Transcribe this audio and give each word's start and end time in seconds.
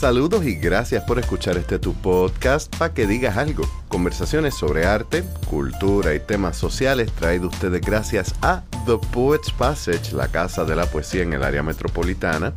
Saludos 0.00 0.46
y 0.46 0.54
gracias 0.54 1.04
por 1.04 1.18
escuchar 1.18 1.58
este 1.58 1.78
tu 1.78 1.92
podcast 1.92 2.74
para 2.76 2.94
que 2.94 3.06
digas 3.06 3.36
algo. 3.36 3.68
Conversaciones 3.88 4.54
sobre 4.54 4.86
arte, 4.86 5.22
cultura 5.46 6.14
y 6.14 6.20
temas 6.20 6.56
sociales 6.56 7.12
traído 7.12 7.48
ustedes 7.48 7.82
gracias 7.82 8.34
a 8.40 8.62
The 8.86 8.96
Poets 9.12 9.52
Passage, 9.52 10.14
la 10.14 10.28
casa 10.28 10.64
de 10.64 10.74
la 10.74 10.86
poesía 10.86 11.20
en 11.22 11.34
el 11.34 11.42
área 11.42 11.62
metropolitana 11.62 12.54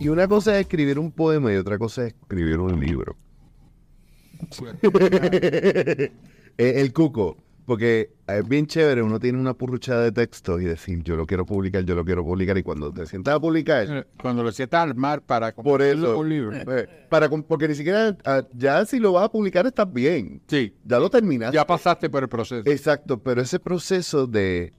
Y 0.00 0.08
una 0.08 0.26
cosa 0.26 0.54
es 0.54 0.62
escribir 0.62 0.98
un 0.98 1.12
poema 1.12 1.52
y 1.52 1.56
otra 1.56 1.78
cosa 1.78 2.06
es 2.06 2.14
escribir 2.14 2.58
un 2.58 2.80
libro. 2.80 3.16
Eh, 6.58 6.80
el 6.80 6.92
cuco. 6.92 7.36
Porque 7.70 8.10
es 8.26 8.48
bien 8.48 8.66
chévere, 8.66 9.00
uno 9.00 9.20
tiene 9.20 9.38
una 9.38 9.54
purruchada 9.54 10.02
de 10.02 10.10
texto 10.10 10.58
y 10.58 10.64
decir, 10.64 11.04
yo 11.04 11.14
lo 11.14 11.24
quiero 11.24 11.46
publicar, 11.46 11.84
yo 11.84 11.94
lo 11.94 12.04
quiero 12.04 12.24
publicar, 12.24 12.58
y 12.58 12.64
cuando 12.64 12.92
te 12.92 13.06
sientas 13.06 13.36
a 13.36 13.38
publicar... 13.38 13.86
Eh, 13.88 14.06
Cuando 14.20 14.42
lo 14.42 14.50
sientas 14.50 14.82
al 14.82 14.96
mar 14.96 15.22
para 15.22 15.54
Por 15.54 15.80
eso, 15.80 16.18
un 16.18 16.28
libro. 16.28 16.52
eh, 16.52 16.88
para, 17.08 17.28
porque 17.28 17.68
ni 17.68 17.76
siquiera, 17.76 18.18
ah, 18.24 18.42
ya 18.54 18.84
si 18.86 18.98
lo 18.98 19.12
vas 19.12 19.26
a 19.26 19.28
publicar 19.30 19.66
estás 19.66 19.86
bien, 19.92 20.42
Sí, 20.48 20.74
ya 20.84 20.98
lo 20.98 21.08
terminaste. 21.10 21.54
ya 21.54 21.64
pasaste 21.64 22.10
por 22.10 22.24
el 22.24 22.28
proceso. 22.28 22.68
Exacto, 22.68 23.22
pero 23.22 23.40
ese 23.40 23.60
proceso 23.60 24.26
de 24.26 24.72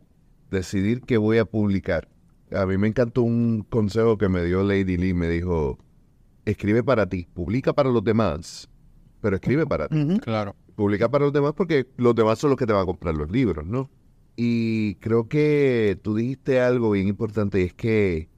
decidir 0.49 0.99
qué 0.99 1.15
voy 1.15 1.37
a 1.37 1.45
publicar, 1.45 2.09
a 2.51 2.65
mí 2.65 2.77
me 2.77 2.89
encantó 2.89 3.21
un 3.21 3.65
consejo 3.69 4.17
que 4.17 4.27
me 4.27 4.43
dio 4.43 4.63
Lady 4.63 4.97
Lee, 4.97 5.13
me 5.13 5.29
dijo, 5.29 5.77
escribe 6.43 6.83
para 6.83 7.07
ti, 7.07 7.25
publica 7.33 7.71
para 7.71 7.89
los 7.89 8.03
demás, 8.03 8.67
pero 9.21 9.37
escribe 9.37 9.65
para 9.65 9.87
ti. 9.87 10.19
Claro. 10.19 10.57
Publica 10.75 11.09
para 11.09 11.25
los 11.25 11.33
demás 11.33 11.53
porque 11.55 11.87
los 11.97 12.15
demás 12.15 12.39
son 12.39 12.51
los 12.51 12.57
que 12.57 12.65
te 12.65 12.73
van 12.73 12.83
a 12.83 12.85
comprar 12.85 13.15
los 13.15 13.29
libros, 13.31 13.65
¿no? 13.65 13.89
Y 14.35 14.95
creo 14.95 15.27
que 15.27 15.99
tú 16.01 16.15
dijiste 16.15 16.61
algo 16.61 16.91
bien 16.91 17.07
importante 17.07 17.61
y 17.61 17.65
es 17.65 17.73
que 17.73 18.29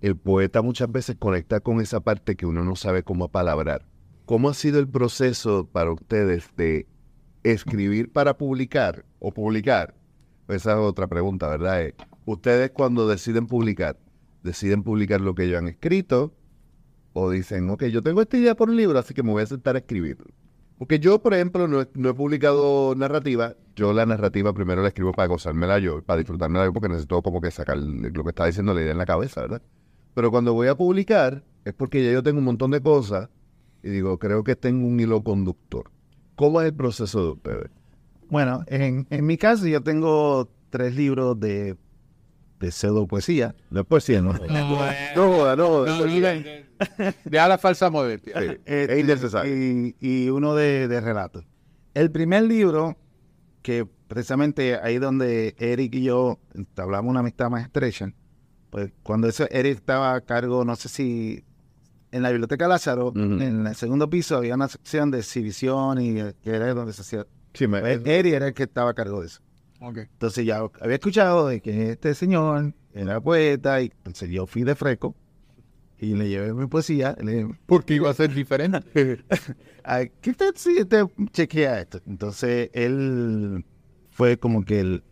el 0.00 0.16
poeta 0.16 0.62
muchas 0.62 0.90
veces 0.90 1.16
conecta 1.18 1.60
con 1.60 1.80
esa 1.80 2.00
parte 2.00 2.36
que 2.36 2.46
uno 2.46 2.64
no 2.64 2.76
sabe 2.76 3.02
cómo 3.02 3.28
palabrar. 3.28 3.86
¿Cómo 4.26 4.48
ha 4.48 4.54
sido 4.54 4.78
el 4.78 4.88
proceso 4.88 5.68
para 5.70 5.92
ustedes 5.92 6.48
de 6.56 6.86
escribir 7.42 8.10
para 8.12 8.38
publicar 8.38 9.04
o 9.18 9.32
publicar? 9.32 9.94
Esa 10.48 10.72
es 10.72 10.78
otra 10.78 11.06
pregunta, 11.06 11.48
¿verdad? 11.48 11.82
Eh, 11.82 11.94
Ustedes 12.26 12.70
cuando 12.70 13.06
deciden 13.06 13.46
publicar, 13.46 13.98
deciden 14.42 14.82
publicar 14.82 15.20
lo 15.20 15.34
que 15.34 15.44
ellos 15.44 15.58
han 15.58 15.68
escrito 15.68 16.32
o 17.12 17.30
dicen, 17.30 17.68
ok, 17.68 17.84
yo 17.84 18.02
tengo 18.02 18.22
esta 18.22 18.38
idea 18.38 18.54
por 18.54 18.70
un 18.70 18.76
libro, 18.76 18.98
así 18.98 19.12
que 19.12 19.22
me 19.22 19.30
voy 19.30 19.42
a 19.42 19.46
sentar 19.46 19.76
a 19.76 19.80
escribirlo. 19.80 20.26
Porque 20.78 20.98
yo, 20.98 21.20
por 21.20 21.34
ejemplo, 21.34 21.68
no 21.68 21.80
he, 21.80 22.14
publicado 22.14 22.94
narrativa. 22.96 23.54
Yo 23.76 23.92
la 23.92 24.06
narrativa 24.06 24.52
primero 24.52 24.82
la 24.82 24.88
escribo 24.88 25.12
para 25.12 25.28
gozármela 25.28 25.78
yo, 25.78 26.02
para 26.02 26.18
disfrutármela 26.18 26.64
yo, 26.64 26.72
porque 26.72 26.88
necesito 26.88 27.22
como 27.22 27.40
que 27.40 27.50
sacar 27.50 27.76
lo 27.76 28.24
que 28.24 28.30
está 28.30 28.46
diciendo 28.46 28.74
la 28.74 28.82
idea 28.82 28.92
en 28.92 28.98
la 28.98 29.06
cabeza, 29.06 29.42
¿verdad? 29.42 29.62
Pero 30.14 30.30
cuando 30.30 30.52
voy 30.52 30.68
a 30.68 30.74
publicar 30.74 31.42
es 31.64 31.74
porque 31.74 32.04
ya 32.04 32.12
yo 32.12 32.22
tengo 32.22 32.38
un 32.38 32.44
montón 32.44 32.70
de 32.72 32.80
cosas 32.80 33.28
y 33.82 33.90
digo, 33.90 34.18
creo 34.18 34.44
que 34.44 34.56
tengo 34.56 34.86
un 34.86 34.98
hilo 34.98 35.22
conductor. 35.22 35.90
¿Cómo 36.36 36.60
es 36.60 36.68
el 36.68 36.74
proceso 36.74 37.24
de 37.24 37.30
ustedes? 37.32 37.70
Bueno, 38.28 38.64
en, 38.66 39.06
en 39.10 39.26
mi 39.26 39.36
caso 39.36 39.66
yo 39.66 39.82
tengo 39.82 40.48
tres 40.70 40.96
libros 40.96 41.38
de, 41.38 41.76
de 42.64 42.72
pseudo 42.72 43.06
poesía. 43.06 43.54
No 43.70 43.80
es 43.80 43.86
poesía, 43.86 44.20
no. 44.22 44.32
No, 44.34 44.38
joda, 45.16 45.56
no. 45.56 45.84
Deja 47.24 47.48
la 47.48 47.58
falsa 47.58 47.90
modestia. 47.90 48.34
Sí, 48.40 48.56
es 48.64 48.98
innecesario. 48.98 49.54
Y, 49.54 49.96
y 50.00 50.28
uno 50.30 50.54
de, 50.54 50.88
de 50.88 51.00
relatos. 51.00 51.44
El 51.94 52.10
primer 52.10 52.42
libro, 52.44 52.96
que 53.62 53.86
precisamente 54.08 54.76
ahí 54.76 54.98
donde 54.98 55.54
Eric 55.58 55.94
y 55.94 56.02
yo 56.02 56.38
hablamos 56.76 57.10
una 57.10 57.20
amistad 57.20 57.50
más 57.50 57.62
estrecha, 57.62 58.12
pues 58.70 58.92
cuando 59.02 59.28
eso, 59.28 59.46
Eric 59.50 59.76
estaba 59.76 60.14
a 60.14 60.20
cargo, 60.20 60.64
no 60.64 60.74
sé 60.76 60.88
si 60.88 61.44
en 62.10 62.22
la 62.22 62.30
biblioteca 62.30 62.66
Lázaro, 62.68 63.12
en 63.40 63.66
el 63.66 63.74
segundo 63.76 64.08
piso 64.10 64.36
había 64.36 64.54
una 64.54 64.68
sección 64.68 65.10
de 65.10 65.18
exhibición 65.18 66.00
y 66.00 66.20
eh, 66.20 66.34
que 66.42 66.50
era 66.50 66.72
donde 66.74 66.92
se 66.92 67.02
hacía. 67.02 67.26
Sí, 67.54 67.66
me- 67.68 67.80
Pues, 67.80 68.00
Eric 68.04 68.34
era 68.34 68.48
el 68.48 68.54
que 68.54 68.64
estaba 68.64 68.90
a 68.90 68.94
cargo 68.94 69.20
de 69.20 69.26
eso. 69.28 69.40
Entonces 70.12 70.44
ya 70.46 70.58
había 70.80 70.94
escuchado 70.96 71.48
de 71.48 71.60
que 71.60 71.90
este 71.90 72.14
señor 72.14 72.74
era 72.92 73.20
poeta 73.20 73.80
y 73.82 73.86
entonces 73.86 74.30
yo 74.30 74.46
fui 74.46 74.62
de 74.62 74.74
fresco 74.74 75.14
y 75.98 76.14
le 76.14 76.28
llevé 76.28 76.52
mi 76.54 76.66
poesía. 76.66 77.16
Le 77.22 77.48
Porque 77.66 77.94
iba 77.94 78.10
a 78.10 78.14
ser 78.14 78.32
diferente. 78.34 79.24
"Ay, 79.84 80.10
¿qué 80.20 80.32
tal 80.34 80.52
si 80.56 80.84
te 80.84 81.04
chequea 81.32 81.80
esto? 81.80 82.00
Entonces 82.06 82.70
él 82.72 83.64
fue 84.10 84.38
como 84.38 84.64
que 84.64 84.80
el- 84.80 85.02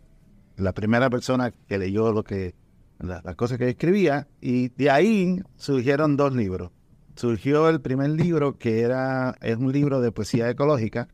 la 0.57 0.73
primera 0.73 1.09
persona 1.09 1.51
que 1.67 1.77
leyó 1.77 2.11
lo 2.11 2.23
que 2.23 2.53
la- 2.99 3.21
las 3.23 3.35
cosas 3.35 3.57
que 3.57 3.69
escribía 3.69 4.27
y 4.39 4.69
de 4.69 4.89
ahí 4.89 5.41
surgieron 5.57 6.15
dos 6.15 6.35
libros. 6.35 6.71
Surgió 7.15 7.69
el 7.69 7.81
primer 7.81 8.09
libro 8.11 8.57
que 8.57 8.81
era 8.81 9.35
es 9.41 9.57
un 9.57 9.71
libro 9.71 9.99
de 10.01 10.11
poesía 10.11 10.49
ecológica 10.49 11.07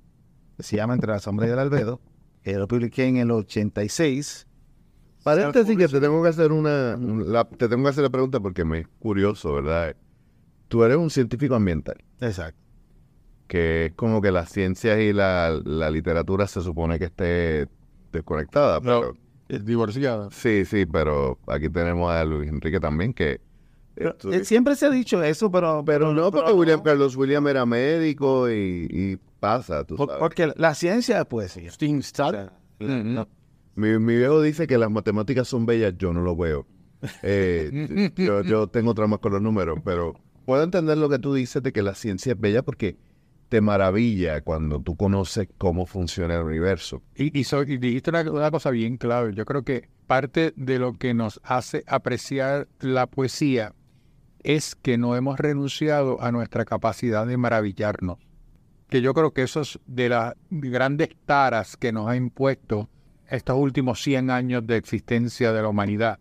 que 0.56 0.64
se 0.64 0.75
llama 0.78 0.94
Entre 0.94 1.12
la 1.12 1.19
sombra 1.19 1.48
y 1.48 1.52
el 1.52 1.59
albedo 1.59 2.00
que 2.44 2.53
lo 2.53 2.67
publiqué 2.67 3.05
en 3.05 3.17
el 3.17 3.31
86 3.31 4.45
Paréntesis 5.23 5.77
que 5.77 5.88
te 5.88 6.00
tengo 6.00 6.23
que 6.23 6.29
hacer 6.29 6.51
una, 6.53 6.95
la- 6.97 7.44
te 7.45 7.67
tengo 7.67 7.83
que 7.83 7.89
hacer 7.89 8.03
la 8.03 8.09
pregunta 8.09 8.39
porque 8.39 8.63
me 8.63 8.79
es 8.79 8.88
curioso, 9.00 9.53
¿verdad? 9.53 9.95
Tú 10.69 10.83
eres 10.83 10.97
un 10.97 11.09
científico 11.09 11.55
ambiental, 11.55 11.97
Exacto. 12.22 12.57
que 13.47 13.88
es 13.88 13.94
como 13.95 14.22
que 14.22 14.31
las 14.31 14.50
ciencias 14.50 14.97
y 15.00 15.11
la, 15.11 15.59
la 15.66 15.91
literatura 15.91 16.47
se 16.47 16.61
supone 16.61 16.97
que 17.00 17.05
esté 17.05 17.67
desconectada. 18.13 18.79
No, 18.79 19.01
pero- 19.01 19.13
es 19.50 19.66
divorciada. 19.66 20.29
sí, 20.31 20.63
sí, 20.63 20.85
pero 20.85 21.38
aquí 21.47 21.69
tenemos 21.69 22.09
a 22.11 22.23
Luis 22.23 22.50
Enrique 22.50 22.79
también 22.79 23.13
que... 23.13 23.41
Eh, 23.97 24.45
Siempre 24.45 24.75
se 24.77 24.85
ha 24.85 24.89
dicho 24.89 25.21
eso, 25.21 25.51
pero... 25.51 25.83
pero 25.85 26.13
no, 26.13 26.31
porque 26.31 26.45
pero 26.45 26.57
William 26.57 26.81
Carlos 26.81 27.17
William 27.17 27.45
era 27.47 27.66
médico 27.66 28.50
y, 28.50 28.88
y 28.89 29.19
pasa, 29.39 29.83
tú 29.85 29.95
Por- 29.95 30.07
sabes. 30.07 30.19
porque 30.19 30.53
la 30.55 30.75
ciencia 30.75 31.19
es 31.19 31.25
poesía. 31.25 31.69
Sting 31.72 32.00
O 32.00 32.01
sea, 32.03 32.51
no- 32.79 33.27
Mi, 33.75 33.97
mi 34.00 34.15
viejo 34.18 34.41
dice 34.41 34.68
que 34.68 34.77
las 34.77 34.91
matemáticas 34.91 35.47
son 35.47 35.65
bellas, 35.65 35.94
yo 35.97 36.13
no 36.13 36.21
lo 36.21 36.36
veo. 36.36 36.65
Eh, 37.24 37.69
yo, 38.18 38.41
yo 38.44 38.68
tengo 38.68 38.94
traumas 38.94 39.19
con 39.19 39.31
los 39.33 39.41
números, 39.41 39.80
pero 39.83 40.13
puedo 40.45 40.63
entender 40.63 40.97
lo 40.97 41.09
que 41.09 41.19
tú 41.19 41.33
dices 41.33 41.63
de 41.63 41.71
que 41.71 41.81
la 41.81 41.95
ciencia 41.95 42.33
es 42.33 42.39
bella 42.39 42.62
porque 42.63 42.97
te 43.47 43.62
maravilla 43.62 44.41
cuando 44.41 44.80
tú 44.81 44.95
conoces 44.95 45.47
cómo 45.57 45.85
funciona 45.88 46.35
el 46.35 46.44
universo. 46.44 47.01
Y, 47.15 47.38
y 47.39 47.44
so- 47.45 47.63
y 47.63 47.77
dijiste 47.77 48.09
una, 48.12 48.21
una 48.30 48.51
cosa 48.51 48.69
bien 48.69 48.97
clave. 48.97 49.33
Yo 49.33 49.45
creo 49.45 49.63
que 49.63 49.89
parte 50.07 50.53
de 50.56 50.77
lo 50.77 50.94
que 50.94 51.13
nos 51.13 51.39
hace 51.44 51.83
apreciar 51.88 52.68
la 52.80 53.07
poesía 53.07 53.74
es 54.44 54.75
que 54.75 54.97
no 54.97 55.15
hemos 55.15 55.39
renunciado 55.39 56.21
a 56.21 56.31
nuestra 56.31 56.63
capacidad 56.65 57.25
de 57.25 57.38
maravillarnos. 57.38 58.18
Que 58.89 59.01
yo 59.01 59.13
creo 59.13 59.31
que 59.31 59.44
eso 59.44 59.62
es 59.62 59.80
de 59.86 60.09
las 60.09 60.33
grandes 60.50 61.09
taras 61.25 61.77
que 61.77 61.91
nos 61.91 62.07
ha 62.07 62.15
impuesto 62.15 62.89
estos 63.30 63.57
últimos 63.57 64.01
100 64.01 64.31
años 64.31 64.65
de 64.65 64.77
existencia 64.77 65.53
de 65.53 65.62
la 65.62 65.68
humanidad. 65.69 66.19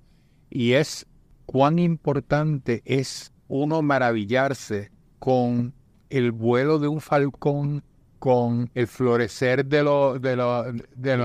Y 0.50 0.73
es 0.73 1.06
cuán 1.47 1.79
importante 1.79 2.82
es 2.85 3.32
uno 3.49 3.81
maravillarse 3.81 4.91
con 5.19 5.73
el 6.11 6.32
vuelo 6.32 6.79
de 6.79 6.88
un 6.88 7.00
falcón 7.00 7.82
con 8.19 8.69
el 8.75 8.87
florecer 8.88 9.64
de 9.64 9.82
los 9.85 10.21
de 10.21 10.37
los 10.37 10.67
de 10.97 11.12
el 11.12 11.21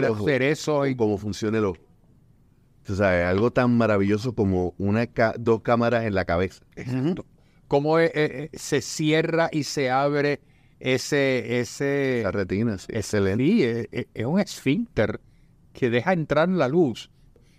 los 0.00 0.24
cerezos 0.24 0.88
y 0.88 0.96
cómo 0.96 1.16
funciona 1.16 1.58
el 1.58 1.64
ojo. 1.66 1.78
Tú 2.82 2.96
sabes, 2.96 3.24
algo 3.24 3.50
tan 3.52 3.76
maravilloso 3.76 4.34
como 4.34 4.74
una 4.78 5.06
ca- 5.06 5.34
dos 5.38 5.60
cámaras 5.62 6.04
en 6.04 6.14
la 6.14 6.24
cabeza. 6.24 6.64
cómo 7.68 7.98
eh, 7.98 8.10
eh, 8.14 8.50
se 8.54 8.80
cierra 8.80 9.48
y 9.52 9.62
se 9.64 9.90
abre 9.90 10.40
ese 10.80 11.60
ese 11.60 12.20
La 12.24 12.30
retina, 12.30 12.78
sí. 12.78 12.86
excelente 12.90 13.44
sí, 13.44 13.62
es, 13.64 13.88
es- 14.14 14.26
un 14.26 14.40
esfínter 14.40 15.20
que 15.72 15.90
deja 15.90 16.12
entrar 16.12 16.48
la 16.48 16.68
luz 16.68 17.10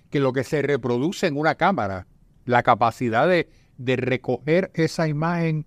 que 0.10 0.20
lo 0.20 0.34
que 0.34 0.44
se 0.44 0.62
reproduce 0.62 1.28
en 1.28 1.38
una 1.38 1.56
cámara 1.56 2.08
la 2.46 2.64
capacidad 2.64 3.28
de, 3.28 3.50
de 3.78 3.96
recoger 3.96 4.72
esa 4.74 5.08
imagen 5.08 5.66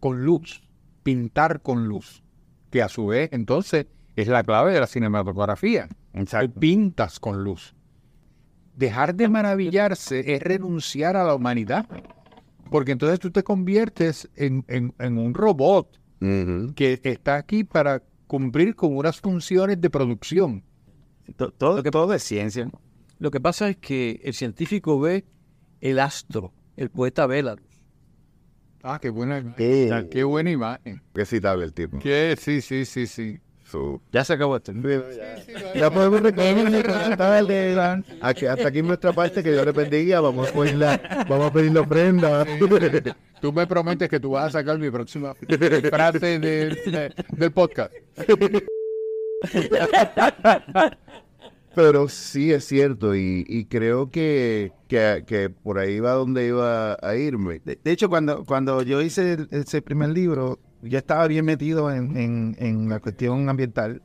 con 0.00 0.24
luz 0.24 0.62
pintar 1.02 1.60
con 1.62 1.86
luz 1.86 2.22
que 2.70 2.82
a 2.82 2.88
su 2.88 3.06
vez 3.06 3.28
entonces 3.32 3.86
es 4.16 4.28
la 4.28 4.42
clave 4.44 4.72
de 4.72 4.80
la 4.80 4.86
cinematografía 4.86 5.88
Tú 6.12 6.52
pintas 6.60 7.18
con 7.18 7.42
luz. 7.42 7.74
Dejar 8.76 9.16
de 9.16 9.28
maravillarse 9.28 10.34
es 10.34 10.40
renunciar 10.42 11.16
a 11.16 11.24
la 11.24 11.34
humanidad. 11.34 11.86
Porque 12.70 12.92
entonces 12.92 13.18
tú 13.18 13.32
te 13.32 13.42
conviertes 13.42 14.30
en, 14.36 14.64
en- 14.68 14.94
en 15.00 15.18
un 15.18 15.34
robot 15.34 16.00
Que 16.74 17.00
está 17.02 17.36
aquí 17.36 17.64
para 17.64 18.02
cumplir 18.26 18.74
con 18.74 18.96
unas 18.96 19.20
funciones 19.20 19.80
de 19.80 19.90
producción. 19.90 20.62
To- 21.36 21.50
Todo, 21.52 21.76
Lo 21.78 21.82
que- 21.82 21.90
todo 21.90 22.12
es 22.14 22.22
ciencia. 22.22 22.70
Lo 23.18 23.30
que 23.30 23.40
pasa 23.40 23.68
es 23.68 23.76
que 23.76 24.20
el 24.24 24.34
científico 24.34 24.98
ve 25.00 25.24
el 25.80 25.98
astro, 26.00 26.52
el 26.76 26.90
poeta 26.90 27.26
ve 27.26 27.42
la 27.42 27.54
luz. 27.54 27.64
Ah, 28.82 28.98
qué 29.00 29.08
buena 29.08 29.38
imagen. 29.38 29.54
Eh. 29.58 30.08
Qué 30.10 30.24
buena 30.24 30.50
imagen. 30.50 31.00
Qué 31.14 31.24
citable 31.24 31.64
el 31.64 31.72
tipo. 31.72 31.98
Qué, 32.00 32.36
sí, 32.38 32.60
sí, 32.60 32.84
sí, 32.84 33.06
sí. 33.06 33.38
So, 33.74 34.00
Ya 34.12 34.24
se 34.24 34.32
acabó 34.34 34.54
esto. 34.56 34.72
ya 35.74 35.90
podemos 35.90 36.20
recoger 36.20 36.56
aquí, 38.20 38.46
hasta 38.46 38.68
aquí 38.68 38.82
nuestra 38.82 39.12
parte 39.12 39.42
que 39.42 39.50
Dios 39.50 39.66
le 39.66 39.72
bendiga. 39.72 40.20
Vamos 40.20 40.48
a 40.48 40.52
pedir 40.52 40.76
la, 40.76 41.26
vamos 41.28 41.50
a 41.50 41.52
pedir 41.52 41.72
la 41.72 41.80
ofrenda. 41.80 42.46
Tú 43.40 43.52
me 43.52 43.66
prometes 43.66 44.08
que 44.08 44.20
tú 44.20 44.30
vas 44.30 44.46
a 44.46 44.50
sacar 44.60 44.78
mi 44.78 44.90
próxima 44.92 45.34
frase 45.34 46.38
de- 46.38 46.68
de- 46.68 47.12
del 47.32 47.50
podcast. 47.50 47.92
Pero 51.74 52.08
sí 52.08 52.52
es 52.52 52.64
cierto 52.66 53.16
y, 53.16 53.44
y 53.48 53.64
creo 53.64 54.08
que, 54.08 54.70
que, 54.86 55.24
que 55.26 55.50
por 55.50 55.78
ahí 55.80 55.98
va 55.98 56.12
donde 56.12 56.46
iba 56.46 56.96
a 57.02 57.16
irme. 57.16 57.60
De, 57.64 57.76
de 57.82 57.90
hecho, 57.90 58.08
cuando, 58.08 58.44
cuando 58.44 58.82
yo 58.82 59.02
hice 59.02 59.32
el- 59.32 59.48
ese 59.50 59.82
primer 59.82 60.10
libro, 60.10 60.60
yo 60.90 60.98
estaba 60.98 61.26
bien 61.28 61.44
metido 61.44 61.90
en, 61.92 62.16
en- 62.16 62.56
en 62.58 62.88
la 62.88 63.00
cuestión 63.00 63.48
ambiental 63.48 64.02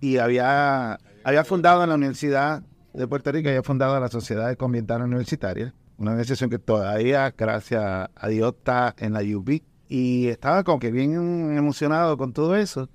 y 0.00 0.18
había, 0.18 0.98
había 1.24 1.44
fundado 1.44 1.82
en 1.82 1.88
la 1.88 1.94
Universidad 1.94 2.62
de 2.92 3.06
Puerto 3.08 3.32
Rico, 3.32 3.48
había 3.48 3.62
fundado 3.62 3.98
la 3.98 4.08
Sociedad 4.08 4.50
Ecoambiental 4.50 5.02
Universitaria, 5.02 5.74
una 5.96 6.10
organización 6.12 6.50
que 6.50 6.58
todavía, 6.58 7.34
gracias 7.36 8.08
a 8.14 8.28
Dios, 8.28 8.54
está 8.58 8.94
en 8.98 9.12
la 9.14 9.20
UB. 9.20 9.60
Y 9.88 10.26
estaba 10.28 10.64
como 10.64 10.78
que 10.78 10.90
bien 10.90 11.56
emocionado 11.56 12.16
con 12.18 12.32
todo 12.34 12.54
eso. 12.56 12.90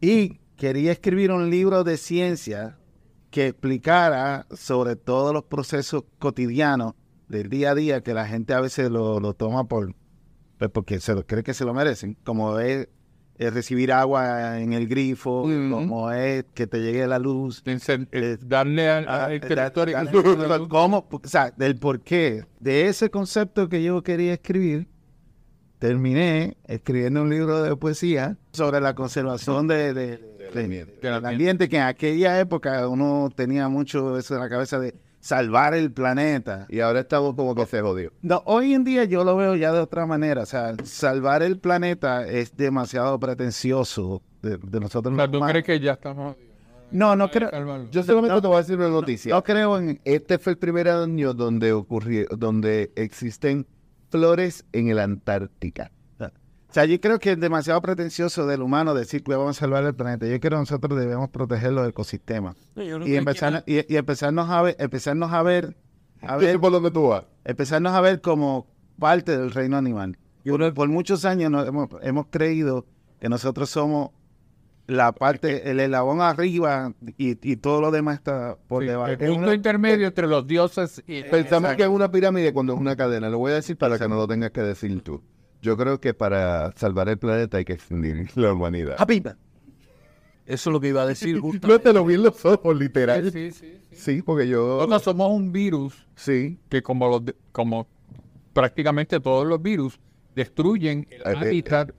Y 0.00 0.38
quería 0.56 0.92
escribir 0.92 1.32
un 1.32 1.50
libro 1.50 1.82
de 1.82 1.96
ciencia 1.96 2.78
que 3.30 3.48
explicara 3.48 4.46
sobre 4.54 4.94
todos 4.96 5.34
los 5.34 5.44
procesos 5.44 6.04
cotidianos 6.20 6.94
del 7.28 7.48
día 7.50 7.72
a 7.72 7.74
día 7.74 8.00
que 8.02 8.14
la 8.14 8.26
gente 8.26 8.54
a 8.54 8.60
veces 8.60 8.88
lo, 8.90 9.18
lo 9.20 9.34
toma 9.34 9.64
por 9.64 9.94
pues 10.58 10.70
porque 10.70 11.00
se 11.00 11.14
lo 11.14 11.26
cree 11.26 11.42
que 11.42 11.54
se 11.54 11.64
lo 11.64 11.72
merecen, 11.72 12.16
como 12.24 12.58
es, 12.58 12.88
es 13.36 13.54
recibir 13.54 13.92
agua 13.92 14.60
en 14.60 14.72
el 14.72 14.88
grifo, 14.88 15.42
como 15.42 16.10
es 16.10 16.44
que 16.54 16.66
te 16.66 16.80
llegue 16.80 17.06
la 17.06 17.18
luz. 17.20 17.62
Incen- 17.64 18.08
eh, 18.10 18.36
darle 18.44 18.88
al, 18.90 19.08
Ah, 19.08 19.24
al 19.26 19.32
eh, 19.34 19.40
territorio. 19.40 19.96
da- 19.96 20.04
da- 20.58 20.58
¿Cómo? 20.68 21.06
O 21.10 21.20
sea, 21.24 21.52
del 21.56 21.76
porqué 21.78 22.44
de 22.58 22.88
ese 22.88 23.10
concepto 23.10 23.68
que 23.68 23.82
yo 23.82 24.02
quería 24.02 24.32
escribir, 24.34 24.88
terminé 25.78 26.56
escribiendo 26.66 27.22
un 27.22 27.30
libro 27.30 27.62
de 27.62 27.76
poesía 27.76 28.36
sobre 28.52 28.80
la 28.80 28.94
conservación 28.94 29.68
de, 29.68 29.94
de- 29.94 30.16
de- 30.16 30.86
del 31.00 31.14
ambiente, 31.24 31.68
que 31.68 31.76
en 31.76 31.82
aquella 31.84 32.40
época 32.40 32.88
uno 32.88 33.30
tenía 33.34 33.68
mucho 33.68 34.18
eso 34.18 34.34
en 34.34 34.40
la 34.40 34.48
cabeza 34.48 34.80
de 34.80 34.94
salvar 35.20 35.74
el 35.74 35.92
planeta. 35.92 36.66
Y 36.68 36.80
ahora 36.80 37.00
estamos 37.00 37.34
como 37.34 37.54
que 37.54 37.66
se 37.66 37.80
jodió. 37.80 38.12
No, 38.22 38.42
hoy 38.46 38.74
en 38.74 38.84
día 38.84 39.04
yo 39.04 39.24
lo 39.24 39.36
veo 39.36 39.54
ya 39.56 39.72
de 39.72 39.80
otra 39.80 40.06
manera. 40.06 40.42
O 40.42 40.46
sea, 40.46 40.74
salvar 40.84 41.42
el 41.42 41.58
planeta 41.58 42.26
es 42.26 42.56
demasiado 42.56 43.18
pretencioso 43.18 44.22
de, 44.42 44.58
de 44.58 44.80
nosotros. 44.80 45.12
O 45.14 45.16
sea, 45.16 45.30
¿Tú 45.30 45.40
crees 45.40 45.64
que 45.64 45.80
ya 45.80 45.92
estamos? 45.92 46.36
No, 46.90 47.14
no 47.16 47.30
creo. 47.30 47.50
Yo 47.90 48.02
solamente 48.02 48.34
No. 48.36 48.40
te 48.40 48.48
voy 48.48 48.56
a 48.56 48.60
decir 48.60 48.76
una 48.78 48.88
noticia. 48.88 49.34
No 49.34 49.42
creo 49.44 49.78
en. 49.78 50.00
Este 50.04 50.38
fue 50.38 50.52
el 50.52 50.58
primer 50.58 50.88
año 50.88 51.34
donde 51.34 51.72
ocurrió, 51.72 52.26
donde 52.30 52.92
existen 52.96 53.66
flores 54.10 54.64
en 54.72 54.88
el 54.88 54.98
Antártica. 54.98 55.90
O 56.70 56.72
sea, 56.72 56.84
yo 56.84 57.00
creo 57.00 57.18
que 57.18 57.32
es 57.32 57.40
demasiado 57.40 57.80
pretencioso 57.80 58.46
del 58.46 58.60
humano 58.62 58.92
decir 58.94 59.22
que 59.22 59.34
vamos 59.34 59.56
a 59.56 59.60
salvar 59.60 59.84
el 59.84 59.94
planeta. 59.94 60.26
Yo 60.26 60.38
creo 60.38 60.58
que 60.58 60.62
nosotros 60.70 60.98
debemos 60.98 61.30
proteger 61.30 61.72
los 61.72 61.88
ecosistemas. 61.88 62.56
No, 62.74 62.82
yo 62.82 62.98
Y, 63.06 63.16
empezar, 63.16 63.64
y, 63.66 63.90
y 63.92 63.96
empezarnos 63.96 64.50
a 64.50 64.60
ver, 64.62 64.76
empezarnos 64.78 65.32
a 65.32 65.42
ver, 65.42 65.76
a 66.20 66.34
Yo 66.38 66.40
ver, 66.46 66.60
por 66.60 66.72
dónde 66.72 66.90
tú 66.90 67.08
vas. 67.08 67.24
empezarnos 67.44 67.92
a 67.94 68.00
ver 68.02 68.20
como 68.20 68.66
parte 68.98 69.36
del 69.38 69.50
reino 69.50 69.76
animal. 69.78 70.18
Por, 70.44 70.74
por 70.74 70.88
muchos 70.88 71.24
años 71.24 71.50
nos 71.50 71.66
hemos, 71.66 71.88
hemos 72.02 72.26
creído 72.30 72.84
que 73.20 73.28
nosotros 73.30 73.70
somos 73.70 74.10
la 74.86 75.12
parte, 75.12 75.70
el 75.70 75.80
eslabón 75.80 76.20
arriba 76.22 76.92
y, 77.18 77.36
y 77.50 77.56
todo 77.56 77.80
lo 77.80 77.90
demás 77.90 78.16
está 78.16 78.56
por 78.68 78.82
Sí, 78.82 78.88
debajo. 78.88 79.12
el 79.12 79.20
Es 79.22 79.28
punto 79.28 79.44
una- 79.44 79.54
intermedio 79.54 80.06
entre 80.06 80.26
los 80.26 80.46
dioses 80.46 81.02
y... 81.06 81.22
Pensamos 81.24 81.74
que 81.76 81.82
es 81.82 81.88
una 81.88 82.10
pirámide 82.10 82.52
cuando 82.52 82.72
es 82.74 82.78
una 82.80 82.96
cadena. 82.96 83.28
Lo 83.28 83.38
voy 83.38 83.52
a 83.52 83.56
decir 83.56 83.76
para 83.76 83.98
que 83.98 84.08
no 84.08 84.16
lo 84.16 84.26
tengas 84.28 84.50
que 84.50 84.62
decir 84.62 85.00
tú. 85.02 85.22
Yo 85.60 85.76
creo 85.76 86.00
que 86.00 86.14
para 86.14 86.72
salvar 86.76 87.08
el 87.08 87.18
planeta 87.18 87.56
hay 87.58 87.64
que 87.64 87.72
extinguir 87.74 88.28
la 88.36 88.52
humanidad. 88.52 88.96
Happy. 88.98 89.22
Eso 90.46 90.70
es 90.70 90.72
lo 90.72 90.80
que 90.80 90.88
iba 90.88 91.02
a 91.02 91.06
decir 91.06 91.38
justo. 91.40 91.66
No 91.68 91.78
te 91.78 91.92
lo 91.92 92.04
vi 92.04 92.14
en 92.14 92.22
los 92.22 92.44
ojos, 92.44 92.78
literal. 92.78 93.30
Sí, 93.32 93.50
sí, 93.50 93.78
sí. 93.90 93.96
Sí, 94.16 94.22
porque 94.22 94.48
yo... 94.48 94.76
Nosotros 94.78 95.02
somos 95.02 95.30
un 95.32 95.52
virus 95.52 96.06
Sí. 96.14 96.58
que 96.68 96.82
como, 96.82 97.08
los 97.08 97.24
de- 97.24 97.34
como 97.52 97.86
prácticamente 98.52 99.20
todos 99.20 99.46
los 99.46 99.60
virus 99.60 100.00
destruyen 100.34 101.06
el 101.10 101.20
Eh, 101.20 101.24
eh, 101.26 101.36
hábitat 101.36 101.90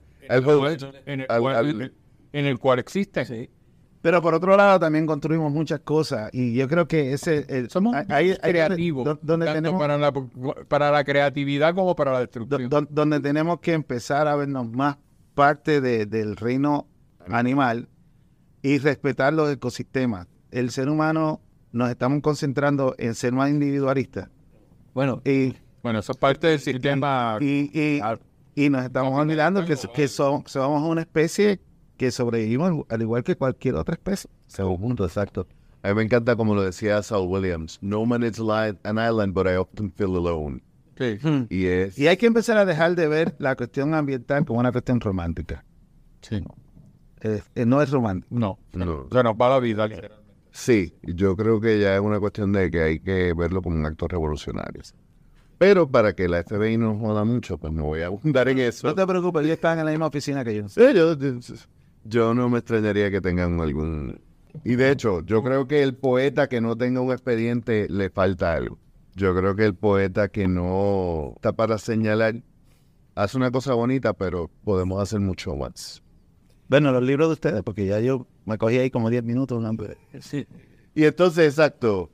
en 2.32 2.46
el 2.46 2.58
cual 2.58 2.78
existen. 2.78 3.26
Sí. 3.26 3.50
Pero 4.02 4.22
por 4.22 4.32
otro 4.34 4.56
lado 4.56 4.80
también 4.80 5.04
construimos 5.06 5.52
muchas 5.52 5.80
cosas 5.80 6.30
y 6.32 6.54
yo 6.54 6.66
creo 6.68 6.88
que 6.88 7.12
ese... 7.12 7.44
el- 7.48 7.68
Somos 7.68 7.94
ahí- 7.94 8.04
ahí- 8.08 8.08
ahí 8.08 8.28
donde- 8.30 8.40
creativos, 8.50 9.04
do- 9.04 9.18
donde 9.20 9.44
tanto 9.46 9.58
tenemos 9.58 9.80
para, 9.80 9.98
la, 9.98 10.12
para 10.68 10.90
la 10.90 11.04
creatividad 11.04 11.74
como 11.74 11.94
para 11.94 12.12
la 12.12 12.20
destrucción. 12.20 12.68
do- 12.70 12.86
donde 12.88 13.20
tenemos 13.20 13.60
que 13.60 13.74
empezar 13.74 14.26
a 14.26 14.36
vernos 14.36 14.70
más 14.70 14.96
parte 15.34 15.80
de- 15.82 16.06
del 16.06 16.36
reino 16.36 16.86
animal 17.28 17.88
y 18.62 18.78
respetar 18.78 19.34
los 19.34 19.50
ecosistemas. 19.52 20.26
El 20.50 20.70
ser 20.70 20.88
humano 20.88 21.40
nos 21.72 21.90
estamos 21.90 22.20
concentrando 22.22 22.94
en 22.98 23.14
ser 23.14 23.32
más 23.34 23.50
individualistas 23.50 24.28
Bueno, 24.94 25.20
y, 25.24 25.54
bueno, 25.82 25.98
eso 25.98 26.12
es 26.12 26.18
parte 26.18 26.46
del 26.46 26.58
sistema. 26.60 27.36
y, 27.40 27.70
y- 27.78 28.00
y 28.54 28.68
nos 28.70 28.82
estamos 28.84 29.18
olvidando 29.18 29.64
que, 29.64 29.76
que 29.94 30.08
son- 30.08 30.42
somos 30.46 30.82
una 30.88 31.02
especie 31.02 31.60
que 32.00 32.10
sobrevivimos 32.10 32.86
al 32.88 33.02
igual 33.02 33.22
que 33.22 33.36
cualquier 33.36 33.74
otra 33.74 33.92
especie. 33.94 34.30
Segundo, 34.46 35.04
exacto. 35.04 35.46
A 35.82 35.88
mí 35.88 35.94
me 35.96 36.02
encanta 36.02 36.34
como 36.34 36.54
lo 36.54 36.62
decía 36.62 37.02
Saul 37.02 37.28
Williams. 37.28 37.78
No 37.82 38.06
man 38.06 38.22
is 38.22 38.38
li- 38.38 38.78
an 38.84 38.96
island, 38.96 39.34
but 39.34 39.46
I 39.46 39.56
often 39.56 39.92
feel 39.92 40.16
alone. 40.16 40.62
Sí. 40.96 41.18
hmm, 41.22 41.44
Y 41.50 41.66
es... 41.66 41.98
Y 41.98 42.08
hay 42.08 42.16
que 42.16 42.24
empezar 42.24 42.56
a 42.56 42.64
dejar 42.64 42.94
de 42.96 43.06
ver 43.06 43.34
la 43.38 43.54
cuestión 43.54 43.92
ambiental 43.92 44.46
como 44.46 44.60
una 44.60 44.72
cuestión 44.72 44.98
romántica. 44.98 45.62
Sí. 46.22 46.42
Eh, 47.20 47.42
eh, 47.54 47.66
no 47.66 47.82
es 47.82 47.90
romántico. 47.90 48.34
No. 48.34 48.58
No. 48.72 49.06
Se 49.12 49.22
nos 49.22 49.34
va 49.34 49.50
la 49.50 49.60
vida. 49.60 49.86
literalmente. 49.86 50.24
Sí, 50.52 50.94
yo 51.02 51.36
creo 51.36 51.60
que 51.60 51.78
ya 51.80 51.94
es 51.96 52.00
una 52.00 52.18
cuestión 52.18 52.50
de 52.52 52.70
que 52.70 52.82
hay 52.82 52.98
que 53.00 53.34
verlo 53.34 53.60
como 53.60 53.76
un 53.76 53.84
acto 53.84 54.08
revolucionario. 54.08 54.80
Pero 55.58 55.86
para 55.86 56.14
que 56.14 56.28
la 56.28 56.42
FBI 56.44 56.78
no 56.78 56.98
joda 56.98 57.24
mucho, 57.24 57.58
pues 57.58 57.72
me 57.74 57.82
voy 57.82 58.00
a 58.00 58.06
abundar 58.06 58.48
en 58.48 58.58
eso. 58.58 58.86
No 58.88 58.94
te 58.94 59.06
preocupes, 59.06 59.42
ellos 59.42 59.54
están 59.56 59.78
en 59.78 59.84
la 59.84 59.90
misma 59.90 60.06
oficina 60.06 60.42
que 60.42 60.56
yo. 60.56 60.68
Sí, 60.70 60.80
yo, 60.94 61.14
yo- 61.18 61.38
yo 62.04 62.34
no 62.34 62.48
me 62.48 62.58
extrañaría 62.58 63.10
que 63.10 63.20
tengan 63.20 63.60
algún... 63.60 64.20
Y 64.64 64.74
de 64.74 64.90
hecho, 64.90 65.24
yo 65.24 65.42
creo 65.42 65.68
que 65.68 65.82
el 65.82 65.94
poeta 65.94 66.48
que 66.48 66.60
no 66.60 66.76
tenga 66.76 67.00
un 67.00 67.12
expediente 67.12 67.86
le 67.88 68.10
falta 68.10 68.54
algo. 68.54 68.78
Yo 69.14 69.34
creo 69.34 69.54
que 69.54 69.64
el 69.64 69.74
poeta 69.74 70.28
que 70.28 70.48
no 70.48 71.32
está 71.36 71.52
para 71.52 71.78
señalar 71.78 72.42
hace 73.14 73.36
una 73.36 73.50
cosa 73.50 73.74
bonita, 73.74 74.12
pero 74.12 74.50
podemos 74.64 75.00
hacer 75.00 75.20
mucho 75.20 75.54
más. 75.54 76.02
Bueno, 76.68 76.92
los 76.92 77.02
libros 77.02 77.28
de 77.28 77.32
ustedes, 77.34 77.62
porque 77.62 77.86
ya 77.86 78.00
yo 78.00 78.26
me 78.44 78.58
cogí 78.58 78.78
ahí 78.78 78.90
como 78.90 79.10
10 79.10 79.24
minutos. 79.24 79.60
¿no? 79.60 79.72
sí. 80.20 80.46
Y 80.94 81.04
entonces, 81.04 81.46
exacto, 81.46 82.10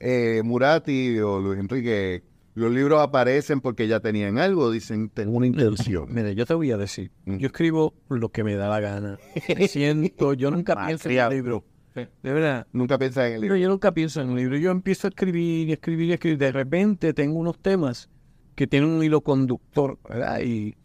eh, 0.00 0.42
Murati 0.44 1.18
o 1.20 1.40
Luis 1.40 1.58
Enrique, 1.58 2.22
Los 2.58 2.72
libros 2.72 3.00
aparecen 3.00 3.60
porque 3.60 3.86
ya 3.86 4.00
tenían 4.00 4.38
algo, 4.38 4.70
dicen, 4.70 5.10
tengo 5.10 5.32
una 5.36 5.46
intención. 5.46 6.06
Mire, 6.14 6.34
yo 6.34 6.44
te 6.44 6.54
voy 6.54 6.70
a 6.72 6.76
decir, 6.76 7.10
Mm. 7.24 7.36
yo 7.36 7.46
escribo 7.46 7.94
lo 8.08 8.30
que 8.30 8.42
me 8.44 8.54
da 8.56 8.68
la 8.68 8.80
gana. 8.80 9.18
Siento, 9.68 10.34
yo 10.34 10.50
nunca 10.50 10.86
pienso 10.86 11.08
en 11.08 11.20
un 11.24 11.30
libro. 11.30 11.64
De 11.94 12.32
verdad. 12.32 12.66
Nunca 12.72 12.96
piensas 12.98 13.26
en 13.28 13.34
el 13.34 13.40
libro. 13.40 13.56
yo 13.56 13.68
nunca 13.68 13.92
pienso 13.92 14.20
en 14.20 14.30
un 14.30 14.36
libro. 14.36 14.56
Yo 14.56 14.70
empiezo 14.70 15.06
a 15.06 15.10
escribir 15.10 15.68
y 15.68 15.72
escribir 15.72 16.08
y 16.10 16.12
escribir. 16.12 16.38
De 16.38 16.52
repente 16.52 17.12
tengo 17.12 17.38
unos 17.38 17.58
temas 17.58 18.08
que 18.54 18.66
tienen 18.66 18.90
un 18.90 19.02
hilo 19.02 19.20
conductor, 19.20 19.98
¿verdad? 20.08 20.40
Y, 20.42 20.76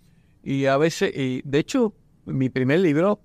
y 0.43 0.65
a 0.65 0.77
veces, 0.77 1.11
y 1.15 1.41
de 1.43 1.59
hecho, 1.59 1.93
mi 2.25 2.49
primer 2.49 2.79
libro 2.79 3.19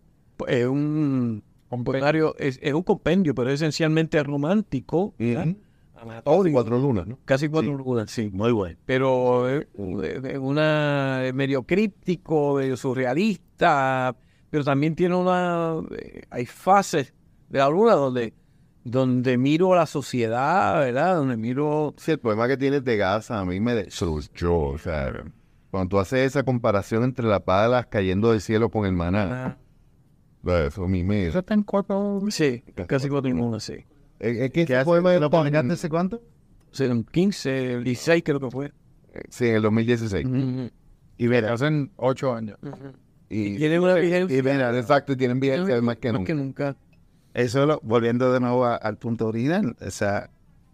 es 0.47 0.67
un 0.67 1.43
compendio, 1.69 2.35
es, 2.39 2.59
es 2.63 2.73
un 2.75 2.83
compendio, 2.83 3.35
pero 3.35 3.49
es 3.51 3.55
esencialmente 3.61 4.23
romántico. 4.23 5.15
¿verdad? 5.19 5.49
Oh, 6.25 6.45
cuatro 6.53 6.79
lunas, 6.79 7.07
¿no? 7.07 7.19
Casi 7.25 7.49
cuatro 7.49 7.77
lunas, 7.77 8.11
sí. 8.11 8.31
Muy 8.33 8.53
bueno. 8.53 8.79
Pero 8.87 9.49
es 9.49 9.67
es 9.77 10.39
una 10.39 11.25
es 11.25 11.35
medio 11.35 11.63
críptico, 11.63 12.55
medio 12.57 12.77
surrealista, 12.77 14.15
pero 14.51 14.65
también 14.65 14.95
tiene 14.95 15.15
una 15.15 15.77
eh, 15.97 16.23
hay 16.31 16.47
fases 16.47 17.15
de 17.49 17.59
la 17.59 17.69
luna 17.69 17.95
donde 17.95 18.35
donde 18.85 19.37
miro 19.37 19.75
la 19.75 19.87
sociedad, 19.87 20.81
¿verdad? 20.81 21.17
Donde 21.17 21.37
miro 21.37 21.95
Sí, 21.99 22.13
el 22.13 22.19
poema 22.19 22.49
que 22.49 22.57
tienes 22.57 22.85
de 22.85 22.97
Gaza 22.97 23.41
a 23.41 23.45
mí 23.45 23.61
me 23.61 23.75
destruyó. 23.75 24.59
O 24.59 24.79
sea, 24.79 25.13
cuando 25.71 25.89
tú 25.89 25.99
haces 25.99 26.21
esa 26.21 26.43
comparación 26.43 27.05
entre 27.05 27.27
las 27.27 27.43
palas 27.43 27.87
cayendo 27.87 28.31
del 28.31 28.41
cielo 28.41 28.71
con 28.71 28.87
el 28.87 28.93
maná, 28.93 29.59
eso 30.45 30.85
a 30.85 30.89
mí 30.89 31.03
me... 31.03 31.27
Eso 31.27 31.41
está 31.41 31.55
en 31.55 31.63
cuatro. 31.63 32.21
sí, 32.31 32.63
casi 32.87 33.09
cuatro 33.09 33.31
lunas, 33.31 33.65
sí. 33.65 33.85
Es, 34.21 34.51
que 34.51 34.65
¿Qué 34.67 34.75
ese 34.75 34.85
poema 34.85 35.15
¿Lo 35.15 35.31
publicaste 35.31 35.73
hace 35.73 35.89
cuánto? 35.89 36.23
En 36.79 37.05
15, 37.05 37.81
16 37.81 38.23
creo 38.25 38.41
que 38.41 38.51
fue. 38.51 38.73
Sí, 39.31 39.47
en 39.49 39.57
el 39.57 39.63
2016. 39.63 40.27
Ujú, 40.27 40.71
Y 41.17 41.27
verás. 41.27 41.53
Hacen 41.53 41.91
ocho 41.97 42.35
años. 42.35 42.59
ujú. 42.63 42.93
Y, 43.31 43.57
Tiene 43.57 43.79
una 43.79 43.95
vigencia 43.95 44.39
y 44.39 44.43
mira, 44.43 44.77
exacto, 44.79 45.13
y 45.13 45.17
tienen 45.17 45.39
vigencia 45.41 45.81
más 45.83 45.97
que 45.97 46.09
más 46.13 46.21
nunca. 46.21 46.27
que 46.27 46.35
nunca. 46.35 46.77
Eso, 47.35 47.67
lo- 47.67 47.81
volviendo 47.83 48.33
de 48.33 48.41
nuevo 48.41 48.65
a- 48.65 48.77
al 48.77 48.97
punto 48.97 49.27
original, 49.27 49.77
o 49.81 49.91
sea, 49.91 50.31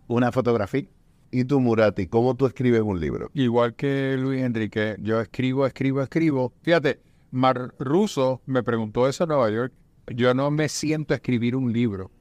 una 0.06 0.30
fotografía. 0.30 0.84
Y 1.32 1.44
tú, 1.44 1.58
Murati, 1.58 2.06
¿cómo 2.06 2.36
tú 2.36 2.46
escribes 2.46 2.80
un 2.82 3.00
libro? 3.00 3.28
Igual 3.34 3.74
que 3.74 4.16
Luis 4.16 4.42
Enrique, 4.42 4.96
yo 5.00 5.20
escribo, 5.20 5.66
escribo, 5.66 6.00
escribo. 6.00 6.52
Fíjate, 6.62 7.00
Mar 7.32 7.74
Russo 7.80 8.40
me 8.46 8.62
preguntó 8.62 9.08
eso 9.08 9.24
en 9.24 9.28
Nueva 9.30 9.50
York. 9.50 9.72
Yo 10.14 10.32
no 10.32 10.50
me 10.52 10.68
siento 10.68 11.12
a 11.12 11.16
escribir 11.16 11.56
un 11.56 11.72
libro. 11.72 12.12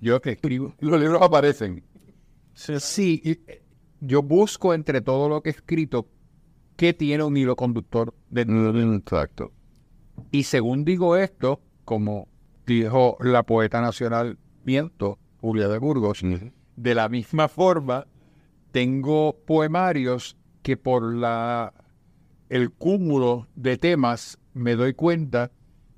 Yo 0.00 0.20
escribo. 0.22 0.74
Los 0.80 1.00
libros 1.00 1.22
aparecen. 1.22 1.84
Sí, 2.54 3.20
y, 3.24 3.30
eh, 3.30 3.62
yo 4.00 4.22
busco 4.22 4.74
entre 4.74 5.00
todo 5.00 5.28
lo 5.28 5.42
que 5.42 5.50
he 5.50 5.52
escrito 5.52 6.08
qué 6.76 6.92
tiene 6.92 7.24
un 7.24 7.36
hilo 7.36 7.56
conductor 7.56 8.14
de 8.30 8.42
Exacto. 8.42 9.52
Y 10.30 10.44
según 10.44 10.84
digo 10.84 11.16
esto, 11.16 11.60
como 11.84 12.28
dijo 12.66 13.16
la 13.20 13.42
poeta 13.44 13.80
nacional 13.80 14.38
Viento, 14.64 15.18
Julia 15.40 15.68
de 15.68 15.78
Burgos, 15.78 16.22
de 16.76 16.94
la 16.94 17.08
misma 17.08 17.48
forma, 17.48 18.06
tengo 18.72 19.36
poemarios 19.46 20.36
que 20.62 20.76
por 20.76 21.14
la 21.14 21.72
el 22.48 22.70
cúmulo 22.70 23.46
de 23.54 23.76
temas 23.76 24.38
me 24.54 24.74
doy 24.74 24.94
cuenta 24.94 25.50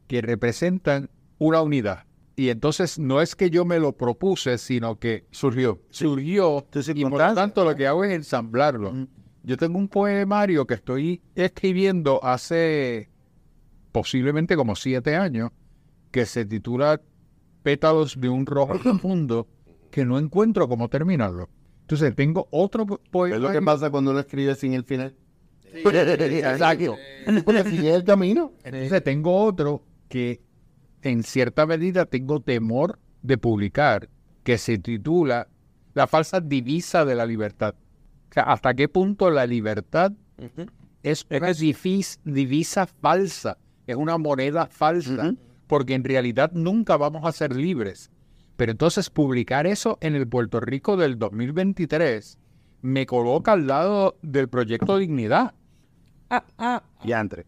que 0.06 0.20
representan 0.22 1.10
una 1.38 1.62
unidad. 1.62 2.04
Y 2.40 2.48
entonces 2.48 2.98
no 2.98 3.20
es 3.20 3.36
que 3.36 3.50
yo 3.50 3.66
me 3.66 3.78
lo 3.78 3.92
propuse, 3.92 4.56
sino 4.56 4.98
que 4.98 5.26
surgió. 5.30 5.82
Surgió 5.90 6.66
y 6.94 7.02
por 7.02 7.12
lo 7.12 7.34
tanto 7.34 7.64
lo 7.64 7.76
que 7.76 7.86
hago 7.86 8.02
es 8.02 8.12
ensamblarlo. 8.12 8.94
Mm. 8.94 9.06
Yo 9.42 9.58
tengo 9.58 9.76
un 9.78 9.88
poemario 9.88 10.66
que 10.66 10.72
estoy 10.72 11.20
escribiendo 11.34 12.18
hace 12.24 13.10
posiblemente 13.92 14.56
como 14.56 14.74
siete 14.74 15.16
años, 15.16 15.50
que 16.10 16.24
se 16.24 16.46
titula 16.46 17.02
Pétalos 17.62 18.18
de 18.18 18.30
un 18.30 18.46
rojo 18.46 18.78
profundo, 18.82 19.46
que 19.90 20.06
no 20.06 20.18
encuentro 20.18 20.66
cómo 20.66 20.88
terminarlo. 20.88 21.50
Entonces 21.82 22.14
tengo 22.16 22.48
otro 22.52 22.86
po- 22.86 23.26
Es 23.26 23.38
lo 23.38 23.52
que 23.52 23.60
pasa 23.60 23.90
cuando 23.90 24.12
uno 24.12 24.20
escribe 24.20 24.54
sin 24.54 24.72
el 24.72 24.84
final. 24.84 25.14
Exacto. 25.74 26.96
Porque 27.44 27.64
sigue 27.64 27.94
el 27.94 28.04
camino. 28.04 28.54
Entonces 28.64 29.04
tengo 29.04 29.44
otro 29.44 29.82
que 30.08 30.40
en 31.02 31.22
cierta 31.22 31.66
medida 31.66 32.06
tengo 32.06 32.40
temor 32.40 32.98
de 33.22 33.38
publicar, 33.38 34.08
que 34.44 34.58
se 34.58 34.78
titula 34.78 35.48
La 35.94 36.06
falsa 36.06 36.40
divisa 36.40 37.04
de 37.04 37.14
la 37.14 37.26
libertad. 37.26 37.74
O 38.30 38.32
sea, 38.32 38.44
¿hasta 38.44 38.74
qué 38.74 38.88
punto 38.88 39.30
la 39.30 39.46
libertad 39.46 40.12
es 41.02 41.26
una 41.30 41.52
divisa 42.24 42.86
falsa? 42.86 43.58
Es 43.86 43.96
una 43.96 44.18
moneda 44.18 44.66
falsa, 44.66 45.34
porque 45.66 45.94
en 45.94 46.04
realidad 46.04 46.52
nunca 46.52 46.96
vamos 46.96 47.24
a 47.24 47.32
ser 47.32 47.56
libres. 47.56 48.10
Pero 48.56 48.72
entonces 48.72 49.10
publicar 49.10 49.66
eso 49.66 49.98
en 50.00 50.14
el 50.14 50.28
Puerto 50.28 50.60
Rico 50.60 50.96
del 50.96 51.18
2023 51.18 52.38
me 52.82 53.06
coloca 53.06 53.52
al 53.52 53.66
lado 53.66 54.16
del 54.22 54.48
proyecto 54.48 54.98
Dignidad, 54.98 55.54
Y 57.02 57.12
entre. 57.12 57.46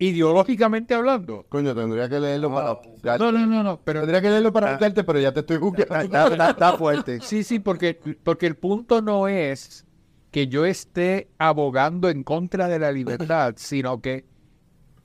Ideológicamente 0.00 0.94
hablando. 0.94 1.46
Coño, 1.48 1.74
tendría 1.74 2.08
que 2.08 2.18
leerlo 2.18 2.52
para 2.52 2.74
juzgarte. 2.74 3.22
No, 3.24 3.30
no, 3.30 3.46
no, 3.46 3.62
no, 3.62 3.80
pero 3.84 4.00
Tendría 4.00 4.20
que 4.20 4.30
leerlo 4.30 4.52
para 4.52 4.72
juzgarte, 4.72 5.04
pero 5.04 5.20
ya 5.20 5.32
te 5.32 5.40
estoy 5.40 5.58
juzgando. 5.58 5.94
Está, 6.00 6.26
está- 6.26 6.50
está 6.50 6.72
fuerte. 6.76 7.20
sí, 7.20 7.44
sí, 7.44 7.60
porque, 7.60 8.00
porque 8.24 8.46
el 8.46 8.56
punto 8.56 9.02
no 9.02 9.28
es 9.28 9.86
que 10.32 10.48
yo 10.48 10.64
esté 10.64 11.28
abogando 11.38 12.08
en 12.08 12.24
contra 12.24 12.66
de 12.66 12.78
la 12.78 12.90
libertad, 12.92 13.54
sino 13.56 14.00
que 14.00 14.24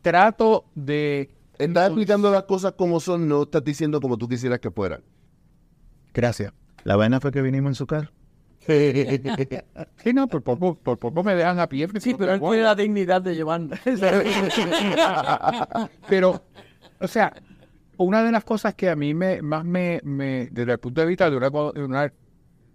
trato 0.02 0.66
de... 0.76 1.30
Estás 1.58 1.88
explicando 1.88 2.32
las 2.32 2.44
cosas 2.44 2.74
como 2.74 3.00
son, 3.00 3.28
no 3.28 3.44
estás 3.44 3.64
diciendo 3.64 4.00
como 4.02 4.18
tú 4.18 4.28
quisieras 4.28 4.60
que 4.60 4.72
fueran. 4.72 5.02
Gracias. 6.14 6.54
La 6.84 6.96
vaina 6.96 7.20
fue 7.20 7.32
que 7.32 7.42
vinimos 7.42 7.72
en 7.72 7.76
su 7.76 7.88
carro. 7.88 8.12
Sí, 10.04 10.14
no, 10.14 10.28
por 10.28 10.42
poco, 10.44 10.76
por 10.76 10.98
poco 10.98 11.24
me 11.24 11.36
dejan 11.36 11.60
a 11.60 11.68
pie. 11.70 11.88
Sí, 12.00 12.14
pero 12.16 12.34
él 12.34 12.40
tiene 12.40 12.62
la 12.64 12.76
dignidad 12.76 13.22
de 13.22 13.36
llevarnos. 13.36 13.80
Pero, 16.10 16.44
o 17.00 17.08
sea, 17.08 17.34
una 17.98 18.24
de 18.24 18.32
las 18.32 18.44
cosas 18.44 18.76
que 18.76 18.90
a 18.90 18.96
mí 18.96 19.14
me, 19.14 19.42
más 19.42 19.66
me, 19.66 20.00
me- 20.04 20.48
desde 20.52 20.74
el 20.74 20.80
punto 20.80 21.02
de 21.02 21.08
vista 21.08 21.30
de 21.30 21.38
una, 21.38 21.50
de 21.50 21.84
una 21.84 22.14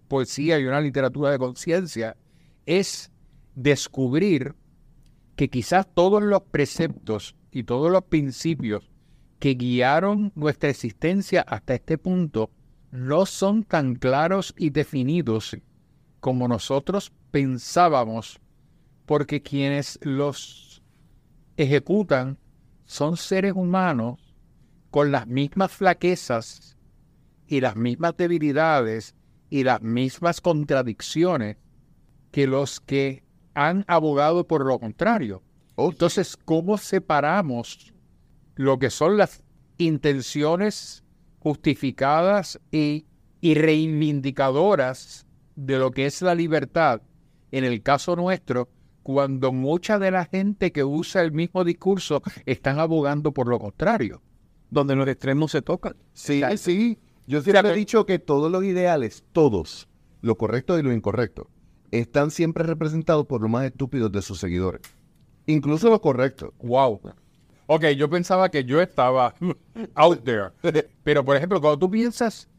poesía 0.07 0.59
y 0.59 0.65
una 0.65 0.81
literatura 0.81 1.31
de 1.31 1.39
conciencia, 1.39 2.17
es 2.65 3.11
descubrir 3.55 4.55
que 5.35 5.49
quizás 5.49 5.87
todos 5.93 6.21
los 6.21 6.41
preceptos 6.43 7.35
y 7.51 7.63
todos 7.63 7.91
los 7.91 8.03
principios 8.03 8.89
que 9.39 9.55
guiaron 9.55 10.31
nuestra 10.35 10.69
existencia 10.69 11.41
hasta 11.41 11.73
este 11.73 11.97
punto 11.97 12.51
no 12.91 13.25
son 13.25 13.63
tan 13.63 13.95
claros 13.95 14.53
y 14.57 14.69
definidos 14.69 15.57
como 16.21 16.47
nosotros 16.47 17.11
pensábamos, 17.31 18.39
porque 19.05 19.41
quienes 19.41 19.99
los 20.03 20.81
ejecutan 21.57 22.37
son 22.85 23.17
seres 23.17 23.53
humanos 23.55 24.33
con 24.91 25.11
las 25.11 25.27
mismas 25.27 25.71
flaquezas 25.71 26.77
y 27.47 27.59
las 27.59 27.75
mismas 27.75 28.15
debilidades 28.15 29.15
y 29.49 29.63
las 29.63 29.81
mismas 29.81 30.39
contradicciones 30.39 31.57
que 32.31 32.47
los 32.47 32.79
que 32.79 33.23
han 33.53 33.83
abogado 33.87 34.47
por 34.47 34.65
lo 34.65 34.79
contrario. 34.79 35.41
Entonces, 35.75 36.37
¿cómo 36.37 36.77
separamos 36.77 37.93
lo 38.55 38.77
que 38.79 38.89
son 38.89 39.17
las 39.17 39.43
intenciones 39.77 41.03
justificadas 41.39 42.59
y, 42.71 43.07
y 43.41 43.55
reivindicadoras 43.55 45.25
de 45.65 45.77
lo 45.77 45.91
que 45.91 46.05
es 46.07 46.21
la 46.21 46.33
libertad, 46.33 47.01
en 47.51 47.63
el 47.63 47.83
caso 47.83 48.15
nuestro, 48.15 48.69
cuando 49.03 49.51
mucha 49.51 49.99
de 49.99 50.11
la 50.11 50.25
gente 50.25 50.71
que 50.71 50.83
usa 50.83 51.21
el 51.21 51.31
mismo 51.31 51.63
discurso 51.63 52.21
están 52.45 52.79
abogando 52.79 53.31
por 53.31 53.47
lo 53.47 53.59
contrario? 53.59 54.21
Donde 54.69 54.95
los 54.95 55.07
extremos 55.07 55.51
se 55.51 55.61
tocan. 55.61 55.95
Sí, 56.13 56.41
sí. 56.57 56.97
Yo 57.27 57.41
siempre 57.41 57.71
he 57.71 57.75
dicho 57.75 58.05
que 58.05 58.19
todos 58.19 58.51
los 58.51 58.63
ideales, 58.63 59.23
todos, 59.31 59.87
lo 60.21 60.35
correcto 60.35 60.79
y 60.79 60.83
lo 60.83 60.91
incorrecto, 60.91 61.49
están 61.91 62.31
siempre 62.31 62.63
representados 62.63 63.27
por 63.27 63.41
los 63.41 63.49
más 63.49 63.65
estúpidos 63.65 64.11
de 64.11 64.21
sus 64.21 64.39
seguidores. 64.39 64.81
Incluso 65.45 65.89
lo 65.89 66.01
correcto. 66.01 66.53
Wow. 66.59 67.01
Ok, 67.67 67.85
yo 67.97 68.09
pensaba 68.09 68.49
que 68.49 68.63
yo 68.63 68.81
estaba 68.81 69.35
out 69.95 70.23
there. 70.23 70.51
Pero, 71.03 71.23
por 71.23 71.37
ejemplo, 71.37 71.61
cuando 71.61 71.77
tú 71.77 71.91
piensas 71.91 72.49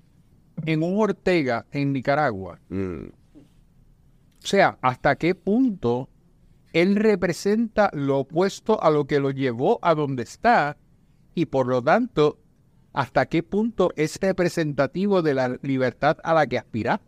en 0.67 0.83
un 0.83 1.01
Ortega 1.01 1.67
en 1.73 1.93
Nicaragua, 1.93 2.59
Mm. 2.69 3.07
o 3.07 4.47
sea, 4.47 4.79
¿hasta 4.83 5.17
qué 5.17 5.35
punto 5.35 6.09
él 6.73 6.97
representa 6.97 7.91
lo 7.93 8.21
opuesto 8.21 8.83
a 8.83 8.91
lo 8.91 9.07
que 9.07 9.21
lo 9.21 9.31
llevó 9.31 9.79
a 9.83 9.95
donde 9.95 10.23
está? 10.23 10.77
Y 11.35 11.47
por 11.47 11.67
lo 11.67 11.83
tanto, 11.83 12.39
¿hasta 12.93 13.27
qué 13.27 13.43
punto 13.43 13.93
es 13.97 14.19
representativo 14.21 15.23
de 15.23 15.35
la 15.35 15.59
libertad 15.63 16.19
a 16.25 16.35
la 16.35 16.47
que 16.47 16.59
aspira? 16.59 17.01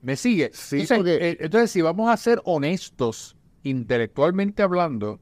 ¿Me 0.00 0.16
sigue? 0.16 0.50
Sí, 0.52 0.80
entonces, 0.80 0.96
porque- 0.98 1.28
eh, 1.30 1.36
entonces, 1.40 1.70
si 1.70 1.80
vamos 1.82 2.10
a 2.10 2.16
ser 2.16 2.40
honestos, 2.44 3.36
intelectualmente 3.62 4.62
hablando, 4.62 5.20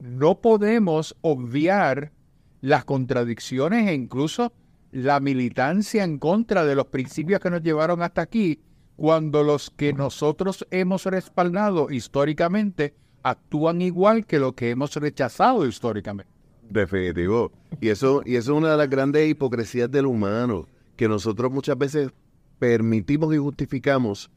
no 0.00 0.40
podemos 0.40 1.16
obviar 1.20 2.12
las 2.60 2.84
contradicciones 2.84 3.88
e 3.88 3.94
incluso 3.94 4.52
la 4.96 5.20
militancia 5.20 6.04
en 6.04 6.18
contra 6.18 6.64
de 6.64 6.74
los 6.74 6.86
principios 6.86 7.40
que 7.40 7.50
nos 7.50 7.62
llevaron 7.62 8.02
hasta 8.02 8.22
aquí, 8.22 8.60
cuando 8.96 9.42
los 9.42 9.70
que 9.70 9.92
nosotros 9.92 10.66
hemos 10.70 11.04
respaldado 11.04 11.90
históricamente 11.90 12.94
actúan 13.22 13.82
igual 13.82 14.24
que 14.24 14.38
lo 14.38 14.54
que 14.54 14.70
hemos 14.70 14.96
rechazado 14.96 15.66
históricamente. 15.66 16.32
Definitivo. 16.70 17.52
Y 17.78 17.90
eso, 17.90 18.22
y 18.24 18.36
eso 18.36 18.52
es 18.52 18.58
una 18.58 18.70
de 18.70 18.78
las 18.78 18.88
grandes 18.88 19.28
hipocresías 19.28 19.90
del 19.90 20.06
humano, 20.06 20.66
que 20.96 21.08
nosotros 21.08 21.52
muchas 21.52 21.76
veces 21.76 22.10
permitimos 22.58 23.34
y 23.34 23.38
justificamos. 23.38 24.30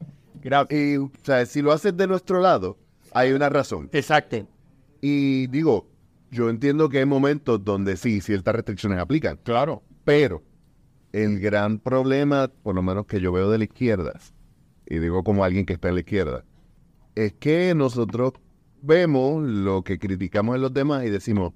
Y, 0.68 0.96
o 0.96 1.10
sea, 1.22 1.46
si 1.46 1.62
lo 1.62 1.72
haces 1.72 1.96
de 1.96 2.06
nuestro 2.06 2.38
lado, 2.38 2.76
hay 3.12 3.32
una 3.32 3.48
razón. 3.48 3.88
Exacto. 3.92 4.46
Y 5.00 5.46
digo, 5.46 5.86
yo 6.30 6.50
entiendo 6.50 6.90
que 6.90 6.98
hay 6.98 7.06
momentos 7.06 7.64
donde 7.64 7.96
sí, 7.96 8.20
ciertas 8.20 8.54
restricciones 8.54 8.98
aplican. 8.98 9.38
Claro. 9.42 9.82
Pero 10.04 10.42
el 11.12 11.40
gran 11.40 11.78
problema, 11.78 12.48
por 12.62 12.74
lo 12.74 12.82
menos 12.82 13.06
que 13.06 13.20
yo 13.20 13.32
veo 13.32 13.50
de 13.50 13.58
la 13.58 13.64
izquierda, 13.64 14.18
y 14.86 14.98
digo 14.98 15.22
como 15.24 15.44
alguien 15.44 15.66
que 15.66 15.72
está 15.74 15.88
en 15.88 15.94
la 15.94 16.00
izquierda, 16.00 16.44
es 17.14 17.32
que 17.34 17.74
nosotros 17.74 18.32
vemos 18.82 19.42
lo 19.42 19.82
que 19.82 19.98
criticamos 19.98 20.56
en 20.56 20.62
los 20.62 20.72
demás 20.72 21.04
y 21.04 21.10
decimos, 21.10 21.52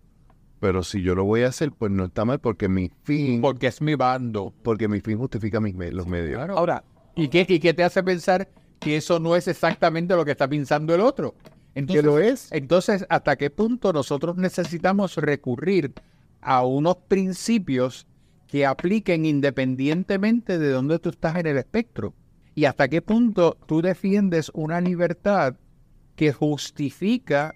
pero 0.60 0.82
si 0.82 1.02
yo 1.02 1.14
lo 1.14 1.24
voy 1.24 1.42
a 1.42 1.48
hacer, 1.48 1.72
pues 1.72 1.92
no 1.92 2.04
está 2.06 2.24
mal 2.24 2.38
porque 2.40 2.68
mi 2.68 2.90
fin, 3.02 3.40
Porque 3.40 3.66
es 3.66 3.80
mi 3.82 3.94
bando. 3.94 4.52
porque 4.62 4.88
mi 4.88 5.00
fin 5.00 5.18
justifica 5.18 5.60
mis 5.60 5.74
me- 5.74 5.90
los 5.92 6.06
medios. 6.06 6.36
Claro. 6.36 6.58
Ahora, 6.58 6.84
¿Y 7.16 7.28
qué, 7.28 7.46
¿Y 7.48 7.60
qué 7.60 7.72
te 7.72 7.84
hace 7.84 8.02
pensar 8.02 8.48
que 8.80 8.96
eso 8.96 9.20
no 9.20 9.36
es 9.36 9.46
exactamente 9.46 10.16
lo 10.16 10.24
que 10.24 10.32
está 10.32 10.48
pensando 10.48 10.92
el 10.94 11.00
otro? 11.00 11.34
¿Qué 11.74 11.80
Entonces, 11.80 12.04
lo 12.04 12.18
es? 12.18 12.50
entonces, 12.52 13.06
¿hasta 13.08 13.36
qué 13.36 13.50
punto 13.50 13.92
nosotros 13.92 14.36
necesitamos 14.36 15.16
recurrir 15.16 15.92
a 16.40 16.64
unos 16.64 16.96
principios 17.08 18.06
que 18.46 18.66
apliquen 18.66 19.24
independientemente 19.26 20.58
de 20.58 20.70
dónde 20.70 20.98
tú 20.98 21.10
estás 21.10 21.36
en 21.36 21.46
el 21.46 21.56
espectro? 21.58 22.14
¿Y 22.54 22.66
hasta 22.66 22.88
qué 22.88 23.02
punto 23.02 23.56
tú 23.66 23.82
defiendes 23.82 24.50
una 24.54 24.80
libertad 24.80 25.56
que 26.14 26.32
justifica 26.32 27.54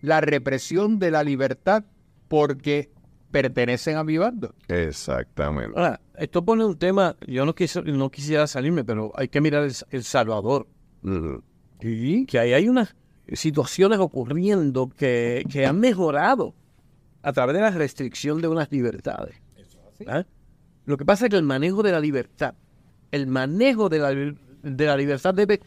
la 0.00 0.20
represión 0.20 0.98
de 1.00 1.10
la 1.10 1.24
libertad 1.24 1.84
porque 2.28 2.90
pertenecen 3.32 3.96
a 3.96 4.04
mi 4.04 4.16
bando? 4.16 4.54
Exactamente. 4.68 5.72
ahora, 5.76 6.00
esto 6.16 6.44
pone 6.44 6.64
un 6.64 6.78
tema, 6.78 7.16
yo 7.26 7.44
no, 7.44 7.54
quise- 7.54 7.82
no 7.82 8.10
quisiera 8.10 8.46
salirme, 8.46 8.84
pero 8.84 9.10
hay 9.16 9.28
que 9.28 9.40
mirar 9.40 9.64
El, 9.64 9.72
El 9.90 10.04
Salvador. 10.04 10.68
Y 11.80 12.26
que 12.26 12.38
ahí 12.38 12.52
hay 12.52 12.68
unas 12.68 12.94
situaciones 13.32 13.98
ocurriendo 13.98 14.88
que, 14.88 15.44
que 15.50 15.66
han 15.66 15.78
mejorado 15.80 16.54
a 17.22 17.32
través 17.32 17.54
de 17.54 17.60
la 17.62 17.70
restricción 17.70 18.40
de 18.40 18.48
unas 18.48 18.70
libertades. 18.70 19.34
¿Ah? 20.06 20.24
Lo 20.84 20.96
que 20.96 21.04
pasa 21.04 21.26
es 21.26 21.30
que 21.30 21.36
el 21.36 21.42
manejo 21.42 21.82
de 21.82 21.92
la 21.92 22.00
libertad, 22.00 22.54
el 23.10 23.26
manejo 23.26 23.88
de 23.88 23.98
la, 23.98 24.10
de 24.12 24.86
la 24.86 24.96
libertad 24.96 25.34
debe 25.34 25.60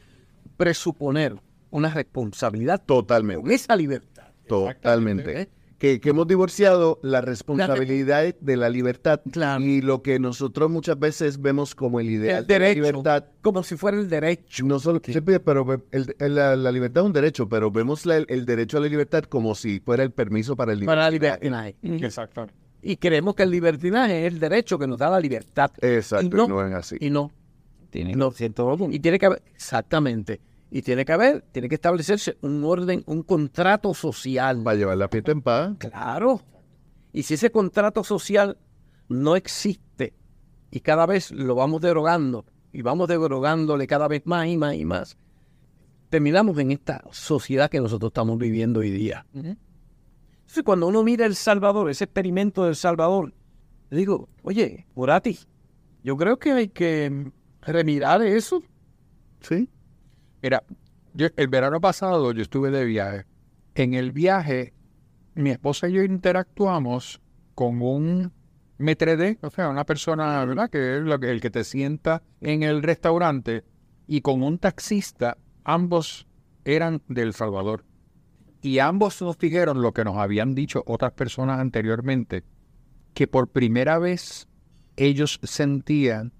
presuponer 0.57 1.35
una 1.69 1.89
responsabilidad 1.93 2.81
Totalmente. 2.85 3.41
con 3.41 3.51
esa 3.51 3.75
libertad. 3.75 4.27
Totalmente. 4.47 5.50
Que, 5.77 6.00
que 6.00 6.09
hemos 6.09 6.27
divorciado 6.27 7.00
la 7.01 7.21
responsabilidad 7.21 8.35
de 8.39 8.55
la 8.57 8.69
libertad 8.69 9.19
Claro. 9.31 9.63
y 9.63 9.81
lo 9.81 10.03
que 10.03 10.19
nosotros 10.19 10.69
muchas 10.69 11.00
veces 11.00 11.41
vemos 11.41 11.73
como 11.73 12.00
el 12.00 12.07
ideal 12.11 12.41
El 12.41 12.47
de 12.47 12.59
la 12.59 12.69
libertad. 12.73 13.25
como 13.41 13.63
si 13.63 13.75
fuera 13.77 13.97
el 13.97 14.07
derecho. 14.07 14.63
No 14.63 14.77
solo, 14.77 15.01
sí, 15.03 15.19
pero 15.43 15.81
el- 15.91 16.15
el- 16.19 16.35
la, 16.35 16.55
la 16.55 16.71
libertad 16.71 17.01
es 17.01 17.07
un 17.07 17.13
derecho, 17.13 17.50
pero 17.50 17.71
vemos 17.71 18.05
la- 18.05 18.17
el 18.17 18.45
derecho 18.45 18.77
a 18.77 18.81
la 18.81 18.88
libertad 18.88 19.23
como 19.23 19.55
si 19.55 19.79
fuera 19.79 20.03
el 20.03 20.11
permiso 20.11 20.55
para 20.55 20.73
el 20.73 20.85
Para 20.85 21.01
la 21.01 21.09
libertinaje. 21.09 21.75
Exactamente. 21.81 22.53
Y 22.81 22.97
creemos 22.97 23.35
que 23.35 23.43
el 23.43 23.51
libertinaje 23.51 24.25
es 24.25 24.33
el 24.33 24.39
derecho 24.39 24.79
que 24.79 24.88
nos 24.88 24.97
da 24.97 25.09
la 25.09 25.19
libertad. 25.19 25.71
Exacto, 25.81 26.25
Y 26.25 26.29
no, 26.29 26.47
no, 26.47 26.67
es 26.67 26.73
así. 26.73 26.97
Y 27.00 27.09
no. 27.09 27.31
Tiene 27.89 28.15
No. 28.15 28.31
cierto 28.31 28.77
Y 28.89 29.00
tiene 29.00 29.19
que 29.19 29.25
haber, 29.27 29.43
exactamente. 29.53 30.41
Y 30.72 30.81
tiene 30.81 31.03
que 31.03 31.11
haber, 31.11 31.41
tiene 31.51 31.67
que 31.67 31.75
establecerse 31.75 32.37
un 32.41 32.63
orden, 32.63 33.03
un 33.05 33.24
contrato 33.24 33.94
social. 33.94 34.63
Para 34.63 34.77
llevar 34.77 34.98
la 34.98 35.09
fiesta 35.09 35.31
en 35.31 35.41
paz. 35.41 35.75
Claro. 35.77 36.41
Y 37.11 37.24
si 37.24 37.33
ese 37.33 37.51
contrato 37.51 38.03
social 38.03 38.57
no 39.09 39.35
existe 39.35 40.13
y 40.72 40.79
cada 40.79 41.05
vez 41.05 41.31
lo 41.31 41.55
vamos 41.55 41.81
derogando 41.81 42.46
y 42.72 42.81
vamos 42.81 43.09
derogándole 43.09 43.85
cada 43.85 44.07
vez 44.07 44.22
más 44.25 44.48
y 44.48 44.55
más 44.55 44.75
y 44.75 44.85
más, 44.85 45.17
terminamos 46.09 46.57
en 46.57 46.72
esta 46.72 47.03
sociedad 47.11 47.70
que 47.70 47.81
nosotros 47.81 48.11
estamos 48.11 48.37
viviendo 48.37 48.79
hoy 48.79 48.91
día. 48.91 49.25
Entonces, 50.51 50.66
cuando 50.66 50.87
uno 50.87 51.01
mira 51.01 51.25
El 51.25 51.35
Salvador, 51.35 51.90
ese 51.90 52.03
experimento 52.03 52.66
del 52.66 52.75
Salvador, 52.75 53.33
le 53.90 53.98
digo, 53.98 54.27
oye, 54.44 54.85
Murati, 54.96 55.40
yo 56.03 56.18
creo 56.18 56.40
que 56.40 56.51
hay 56.51 56.68
que 56.68 57.31
remirar 57.61 58.22
eso. 58.22 58.61
Sí. 59.40 59.70
Mira, 60.42 60.61
yo, 61.14 61.27
el 61.37 61.48
verano 61.48 61.79
pasado 61.79 62.33
yo 62.33 62.42
estuve 62.42 62.70
de 62.70 62.83
viaje. 62.83 63.25
En 63.75 63.94
el 63.94 64.11
viaje, 64.11 64.74
mi 65.35 65.51
esposa 65.51 65.87
y 65.87 65.94
yo 65.94 66.03
interactuamos 66.03 67.22
con 67.55 67.81
un 67.81 68.33
metredé, 68.77 69.40
o 69.44 69.51
sea, 69.51 69.70
una 69.70 69.85
persona, 69.85 70.44
¿verdad? 70.44 70.70
Que 70.70 70.98
es 70.98 71.22
el 71.22 71.40
que 71.40 71.50
te 71.50 71.64
sienta 71.64 72.24
en 72.42 72.64
el 72.64 72.83
restaurante, 72.83 73.64
y 74.05 74.20
con 74.20 74.44
un 74.44 74.57
taxista, 74.57 75.37
ambos 75.64 76.27
eran 76.66 77.01
de 77.07 77.22
El 77.22 77.33
Salvador. 77.33 77.85
Y 78.61 78.79
ambos 78.79 79.21
nos 79.21 79.37
dijeron 79.37 79.81
lo 79.81 79.93
que 79.93 80.03
nos 80.03 80.17
habían 80.17 80.53
dicho 80.53 80.83
otras 80.85 81.13
personas 81.13 81.59
anteriormente, 81.59 82.43
que 83.13 83.27
por 83.27 83.47
primera 83.47 83.97
vez 83.97 84.47
ellos 84.97 85.39
sentían 85.43 86.31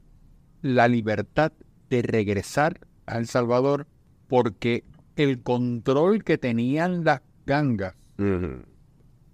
la 0.62 0.88
libertad 0.88 1.51
de 1.89 2.01
regresar 2.03 2.79
a 3.07 3.17
El 3.17 3.27
Salvador 3.27 3.88
porque 4.27 4.84
el 5.15 5.41
control 5.41 6.23
que 6.23 6.38
tenían 6.38 7.03
las 7.03 7.21
gangas 7.45 7.95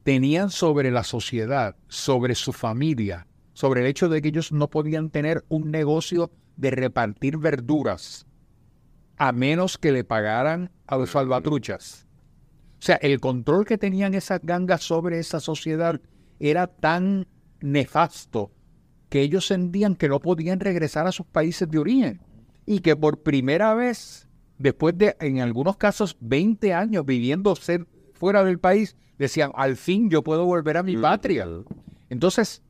tenían 0.03 0.49
sobre 0.49 0.89
la 0.91 1.03
sociedad, 1.03 1.75
sobre 1.89 2.35
su 2.35 2.53
familia, 2.53 3.27
sobre 3.51 3.81
el 3.81 3.87
hecho 3.87 4.07
de 4.07 4.21
que 4.21 4.29
ellos 4.29 4.53
no 4.53 4.69
podían 4.69 5.09
tener 5.09 5.43
un 5.49 5.71
negocio 5.71 6.31
de 6.55 6.71
repartir 6.71 7.37
verduras 7.37 8.25
a 9.17 9.31
menos 9.31 9.77
que 9.77 9.91
le 9.91 10.03
pagaran 10.03 10.71
a 10.85 10.95
los 10.97 11.11
salvatruchas. 11.11 12.06
O 12.79 12.81
sea, 12.81 12.95
el 12.97 13.19
control 13.19 13.65
que 13.65 13.77
tenían 13.77 14.13
esas 14.13 14.39
gangas 14.43 14.83
sobre 14.83 15.19
esa 15.19 15.39
sociedad 15.39 15.99
era 16.39 16.67
tan 16.67 17.27
nefasto 17.59 18.51
que 19.09 19.21
ellos 19.21 19.47
sentían 19.47 19.95
que 19.95 20.09
no 20.09 20.19
podían 20.19 20.59
regresar 20.59 21.07
a 21.07 21.11
sus 21.11 21.25
países 21.25 21.69
de 21.69 21.79
origen 21.79 22.21
y 22.65 22.79
que 22.79 22.95
por 22.95 23.23
primera 23.23 23.73
vez, 23.73 24.27
después 24.57 24.97
de, 24.97 25.15
en 25.19 25.39
algunos 25.39 25.77
casos, 25.77 26.17
20 26.19 26.73
años 26.73 27.05
viviendo 27.05 27.55
ser 27.55 27.87
fuera 28.13 28.43
del 28.43 28.59
país, 28.59 28.95
decían, 29.17 29.51
al 29.55 29.77
fin 29.77 30.09
yo 30.09 30.23
puedo 30.23 30.45
volver 30.45 30.77
a 30.77 30.83
mi 30.83 30.97
patria. 30.97 31.47
Entonces, 32.09 32.61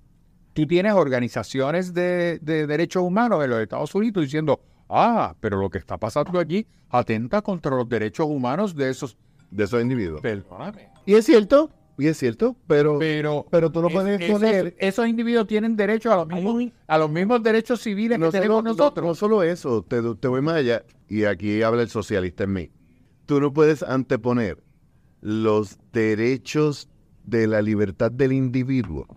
tú 0.54 0.67
tienes 0.67 0.93
organizaciones 0.93 1.93
de, 1.93 2.39
de 2.41 2.67
derechos 2.67 3.04
humanos 3.04 3.43
en 3.43 3.50
los 3.50 3.60
Estados 3.62 3.93
Unidos 3.96 4.24
diciendo, 4.24 4.62
ah, 4.89 5.36
pero 5.39 5.60
lo 5.60 5.70
que 5.70 5.80
está 5.80 5.98
pasando 5.98 6.39
allí 6.39 6.67
atenta 6.89 7.41
contra 7.41 7.76
los 7.76 7.89
derechos 7.89 8.28
humanos 8.28 8.76
de 8.76 8.89
esos... 8.89 9.17
De 9.52 9.64
esos 9.64 9.82
individuos. 9.82 10.22
Perdóname. 10.22 10.90
Y 11.06 11.14
es 11.16 11.26
cierto, 11.26 11.72
y 11.98 12.08
es 12.08 12.18
cierto, 12.18 12.56
pero, 12.68 13.00
Pero, 13.00 13.46
pero 13.50 13.72
tú 13.72 13.82
no 13.82 13.88
es- 13.88 13.94
puedes 13.94 14.22
esos- 14.22 14.34
poner... 14.40 14.76
Esos 14.78 15.08
individuos 15.08 15.48
tienen 15.48 15.76
derecho 15.76 16.12
a 16.12 16.18
los 16.18 16.28
mismos, 16.28 16.66
a 16.86 16.98
los 16.98 17.10
mismos 17.10 17.42
derechos 17.42 17.82
civiles 17.82 18.20
No 18.20 18.28
que 18.28 18.34
tenemos 18.40 18.58
solo, 18.58 18.64
no- 18.64 18.78
nosotros. 18.78 19.06
no 19.08 19.16
solo 19.16 19.44
eso, 19.44 19.84
te, 19.84 20.02
te 20.16 20.28
voy 20.28 20.42
más 20.42 20.56
allá, 20.56 20.84
y 21.08 21.24
aquí 21.24 21.62
habla 21.64 21.82
el 21.82 21.90
socialista 21.90 22.44
en 22.44 22.54
mí. 22.54 22.72
Tú 23.26 23.40
no 23.42 23.52
puedes 23.54 23.84
anteponer 23.84 24.62
los 25.22 25.78
derechos 25.94 26.90
de 27.26 27.48
la 27.48 27.62
libertad 27.62 28.12
del 28.12 28.32
individuo 28.34 29.08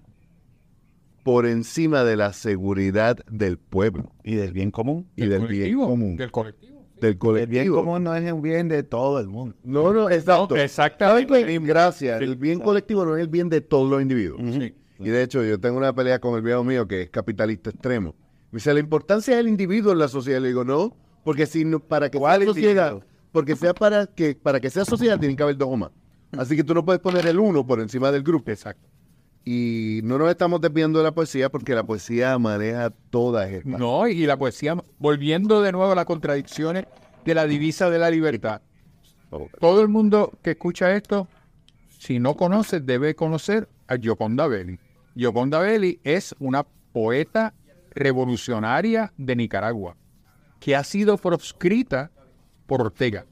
por 1.23 1.47
encima 1.47 2.03
de 2.03 2.17
la 2.17 2.33
seguridad 2.33 3.19
del 3.31 3.59
pueblo 3.59 4.11
Y 4.25 4.35
del 4.37 4.53
bien 4.53 4.71
común. 4.71 5.07
y 5.17 5.27
del 5.27 5.41
bien 5.41 5.47
colectivo, 5.47 5.87
común. 5.89 6.17
Del 6.17 6.31
colectivo. 6.33 6.70
Del 7.01 7.11
El 7.13 7.17
bien 7.19 7.19
colectivo. 7.19 7.77
común 7.77 8.05
no 8.05 8.15
es 8.15 8.33
un 8.33 8.43
bien 8.43 8.69
de 8.69 8.83
todo 8.83 9.19
el 9.21 9.29
mundo. 9.29 9.57
No, 9.65 9.93
no, 9.93 10.11
exacto. 10.11 10.55
No, 10.55 10.61
exactamente. 10.63 11.59
Gracias. 11.61 12.21
El 12.21 12.37
bien 12.37 12.61
colectivo 12.61 13.05
no 13.05 13.17
es 13.17 13.23
el 13.23 13.29
bien 13.29 13.49
de 13.49 13.61
todos 13.61 13.91
los 13.91 14.03
individuos. 14.03 14.41
Sí. 14.55 14.75
Y 14.99 15.09
de 15.09 15.23
hecho, 15.23 15.43
yo 15.43 15.59
tengo 15.59 15.79
una 15.79 15.95
pelea 15.95 16.19
con 16.21 16.35
el 16.35 16.43
viejo 16.43 16.63
mío 16.63 16.87
que 16.87 17.03
es 17.03 17.11
capitalista 17.11 17.71
extremo. 17.71 18.15
Me 18.51 18.59
dice, 18.59 18.75
la 18.75 18.81
importancia 18.81 19.37
del 19.37 19.49
individuo 19.49 19.93
en 19.93 19.99
la 19.99 20.09
sociedad. 20.09 20.41
Le 20.41 20.49
digo, 20.49 20.65
no, 20.65 20.95
porque 21.25 21.47
si 21.47 21.65
no, 21.65 21.81
para 21.81 22.11
que 22.11 22.19
sea 22.19 22.21
¿Cuál 22.21 22.45
sociedad, 22.45 22.91
individuo? 22.93 23.11
porque 23.33 23.57
sea 23.57 23.73
para 23.73 24.07
que, 24.07 24.35
para 24.35 24.61
que 24.61 24.69
sea 24.69 24.85
sociedad, 24.85 25.19
tienen 25.19 25.37
que 25.37 25.43
haber 25.43 25.57
dos 25.57 25.69
o 25.71 25.77
más. 25.77 25.91
Así 26.37 26.55
que 26.57 26.63
tú 26.65 26.75
no 26.75 26.85
puedes 26.85 27.01
poner 27.01 27.27
el 27.27 27.39
uno 27.39 27.67
por 27.67 27.81
encima 27.81 28.13
del 28.13 28.23
grupo. 28.23 28.51
Exacto. 28.51 28.89
Y 29.45 30.01
no 30.05 30.19
nos 30.19 30.31
estamos 30.31 30.61
desviando 30.61 30.99
de 30.99 31.05
la 31.05 31.13
poesía 31.13 31.49
porque 31.51 31.75
la 31.75 31.85
poesía 31.85 32.39
maneja 32.39 32.91
todas 33.11 33.51
estas. 33.51 33.81
No, 33.81 34.07
y 34.07 34.27
la 34.27 34.37
poesía, 34.37 34.77
volviendo 34.99 35.63
de 35.63 35.73
nuevo 35.73 35.93
a 35.93 35.95
las 35.95 36.05
contradicciones 36.05 36.87
de 37.25 37.35
la 37.35 37.47
divisa 37.47 37.91
de 37.91 37.99
la 37.99 38.11
libertad. 38.11 38.61
Todo 39.61 39.81
el 39.81 39.89
mundo 39.89 40.33
que 40.43 40.53
escucha 40.53 40.95
esto, 40.95 41.29
si 41.99 42.19
no 42.19 42.37
conoce, 42.37 42.81
debe 42.81 43.15
conocer 43.15 43.69
a 43.87 43.97
Gioconda 43.97 44.47
Belli. 44.47 44.79
Gioconda 45.15 45.61
Belli 45.61 46.01
es 46.05 46.35
una 46.39 46.67
poeta 46.93 47.55
revolucionaria 47.91 49.13
de 49.17 49.37
Nicaragua, 49.37 49.97
que 50.59 50.77
ha 50.77 50.85
sido 50.85 51.17
proscrita 51.17 52.11
por 52.67 52.83
Ortega, 52.83 53.27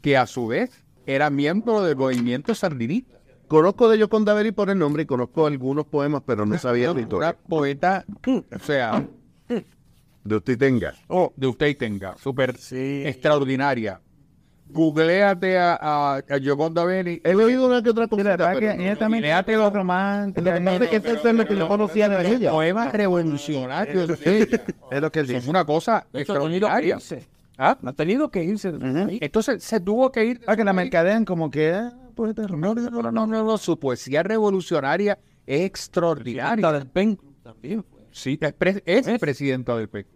que 0.00 0.16
a 0.16 0.26
su 0.26 0.46
vez 0.46 0.84
era 1.06 1.30
miembro 1.30 1.82
del 1.82 1.96
movimiento 1.96 2.54
sandinista. 2.54 3.17
Conozco 3.48 3.88
de 3.88 3.98
Yoconda 3.98 4.34
Belli 4.34 4.52
por 4.52 4.68
el 4.70 4.78
nombre 4.78 5.02
y 5.02 5.06
conozco 5.06 5.46
algunos 5.46 5.86
poemas, 5.86 6.22
pero 6.26 6.44
no 6.46 6.58
sabía 6.58 6.86
la 6.86 6.92
Una 6.92 7.00
historia. 7.00 7.36
poeta, 7.48 8.04
o 8.26 8.58
sea, 8.60 9.06
De 10.24 10.36
usted 10.36 10.58
tenga. 10.58 10.92
oh, 11.08 11.32
de 11.36 11.46
usted 11.46 11.76
tenga, 11.76 12.16
súper 12.18 12.56
Sí. 12.58 13.02
extraordinaria. 13.06 14.00
Googleate 14.70 15.56
a, 15.58 15.78
a, 15.80 16.16
a 16.18 16.38
Gioconda 16.38 16.84
Belli. 16.84 17.22
He 17.24 17.34
leído 17.34 17.66
una 17.66 17.82
que 17.82 17.88
otra 17.88 18.06
cosita, 18.06 18.36
pero 18.36 18.60
que 18.60 18.70
ella 18.74 18.96
también 18.96 19.24
los 19.24 19.72
románticos. 19.72 20.44
Lo 20.44 20.52
que 20.54 20.60
pasa 20.60 20.84
es 20.84 20.90
que 20.90 20.96
eso 20.96 21.28
es 21.28 21.34
lo 21.34 21.46
que 21.46 21.56
yo 21.56 21.68
conocía 21.68 22.08
de 22.10 22.34
ella. 22.34 22.50
Poemas 22.50 22.92
revolucionarios. 22.92 24.10
Es 24.10 25.00
lo 25.00 25.10
que 25.10 25.20
él 25.20 25.26
dice. 25.26 25.48
una 25.48 25.64
cosa 25.64 26.06
De 26.12 26.20
hecho, 26.20 26.34
ha 26.34 26.40
tenido 26.40 26.68
que 26.68 26.74
extraordinaria. 26.74 26.94
irse. 26.96 27.26
¿Ah? 27.56 27.78
Ha 27.82 27.92
tenido 27.94 28.30
que 28.30 28.44
irse. 28.44 28.70
Entonces 29.22 29.64
se 29.64 29.80
tuvo 29.80 30.12
que 30.12 30.24
ir. 30.26 30.40
Ah, 30.46 30.54
que 30.54 30.64
la 30.64 30.74
mercadean 30.74 31.24
como 31.24 31.50
que... 31.50 31.72
ah, 32.24 32.34
poeta 32.34 32.46
No, 32.48 32.74
no, 32.74 33.12
no, 33.12 33.26
no, 33.26 33.58
Su 33.58 33.78
poesía 33.78 34.22
revolucionaria 34.22 35.18
es 35.46 35.62
extraordinaria. 35.62 36.72
del 36.72 36.86
PEN 36.88 37.18
también. 37.42 37.84
Sí, 38.10 38.38
es, 38.40 38.52
pre- 38.52 38.82
es 38.86 39.18
presidenta 39.18 39.76
del 39.76 39.88
PEC. 39.88 40.06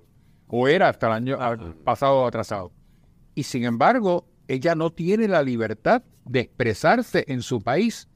O 0.49 0.69
era 0.69 0.89
hasta 0.89 1.07
el 1.07 1.13
año 1.15 1.37
ah, 1.41 1.57
pasado 1.85 2.23
o 2.23 2.27
atrasado. 2.27 2.73
Y 3.35 3.45
sin 3.45 3.65
embargo, 3.65 4.27
ella 4.49 4.75
no 4.75 4.91
tiene 4.91 5.29
la 5.29 5.43
libertad 5.43 6.03
de 6.25 6.41
expresarse 6.41 7.25
en 7.29 7.43
su 7.43 7.61
país 7.61 8.09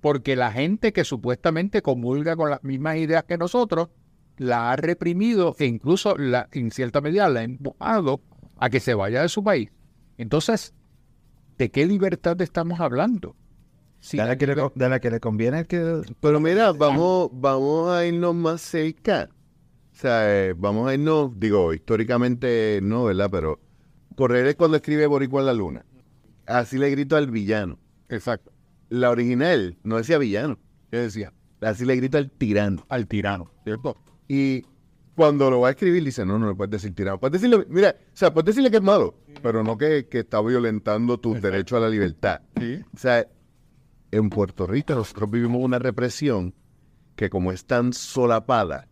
porque 0.00 0.36
la 0.36 0.52
gente 0.52 0.92
que 0.92 1.04
supuestamente 1.04 1.82
comulga 1.82 2.36
con 2.36 2.50
las 2.50 2.62
mismas 2.62 2.96
ideas 2.98 3.24
que 3.24 3.36
nosotros 3.38 3.88
la 4.36 4.70
ha 4.70 4.76
reprimido 4.76 5.56
e 5.58 5.64
incluso 5.66 6.16
la, 6.16 6.48
en 6.52 6.70
cierta 6.70 7.00
medida 7.00 7.28
la 7.28 7.40
ha 7.40 7.42
empujado 7.44 8.20
a 8.58 8.70
que 8.70 8.78
se 8.80 8.94
vaya 8.94 9.22
de 9.22 9.28
su 9.28 9.42
país. 9.42 9.70
Entonces, 10.16 10.74
¿de 11.58 11.70
qué 11.70 11.86
libertad 11.86 12.40
estamos 12.40 12.80
hablando? 12.80 13.36
Si 14.00 14.16
De 14.16 14.24
la, 14.24 14.38
que 14.38 14.46
le, 14.46 14.54
de 14.54 14.88
la 14.88 15.00
que 15.00 15.10
le 15.10 15.18
conviene 15.18 15.64
que... 15.64 16.02
Pero 16.20 16.38
mira, 16.38 16.72
vamos, 16.72 17.30
vamos 17.32 17.90
a 17.90 18.06
irnos 18.06 18.34
más 18.34 18.60
cerca. 18.60 19.28
O 19.92 19.96
sea, 19.96 20.48
eh, 20.48 20.54
vamos 20.56 20.88
a 20.88 20.94
irnos, 20.94 21.38
digo, 21.38 21.74
históricamente 21.74 22.78
no, 22.80 23.04
¿verdad? 23.04 23.28
Pero 23.30 23.60
Correr 24.14 24.46
es 24.46 24.54
cuando 24.54 24.76
escribe 24.76 25.06
Boricua 25.06 25.40
en 25.40 25.46
la 25.46 25.52
luna. 25.52 25.84
Así 26.46 26.78
le 26.78 26.90
grito 26.90 27.16
al 27.16 27.30
villano. 27.30 27.78
Exacto. 28.08 28.52
La 28.88 29.10
original 29.10 29.76
no 29.82 29.96
decía 29.96 30.18
villano. 30.18 30.58
¿Qué 30.90 30.98
decía? 30.98 31.32
Así 31.60 31.84
le 31.84 31.96
grito 31.96 32.18
al 32.18 32.30
tirano. 32.30 32.86
Al 32.88 33.08
tirano, 33.08 33.50
¿cierto? 33.64 33.96
Y 34.28 34.64
cuando 35.18 35.50
lo 35.50 35.58
va 35.60 35.68
a 35.68 35.70
escribir, 35.72 36.04
dice, 36.04 36.24
no, 36.24 36.38
no 36.38 36.48
le 36.48 36.54
puedes 36.54 36.70
decir 36.70 36.94
tirano. 36.94 37.18
Puedes 37.18 37.42
decirle, 37.42 37.66
mira, 37.68 37.96
o 37.98 38.16
sea, 38.16 38.32
puedes 38.32 38.46
decirle 38.46 38.70
que 38.70 38.76
es 38.76 38.82
malo, 38.82 39.16
pero 39.42 39.64
no 39.64 39.76
que, 39.76 40.06
que 40.06 40.20
está 40.20 40.40
violentando 40.40 41.18
tus 41.18 41.42
derechos 41.42 41.78
a 41.78 41.80
la 41.80 41.88
libertad. 41.88 42.40
Sí. 42.56 42.80
O 42.94 42.98
sea, 42.98 43.26
en 44.12 44.30
Puerto 44.30 44.68
Rico 44.68 44.94
nosotros 44.94 45.28
vivimos 45.28 45.60
una 45.60 45.80
represión 45.80 46.54
que 47.16 47.28
como 47.30 47.50
es 47.50 47.64
tan 47.64 47.92
solapada, 47.92 48.86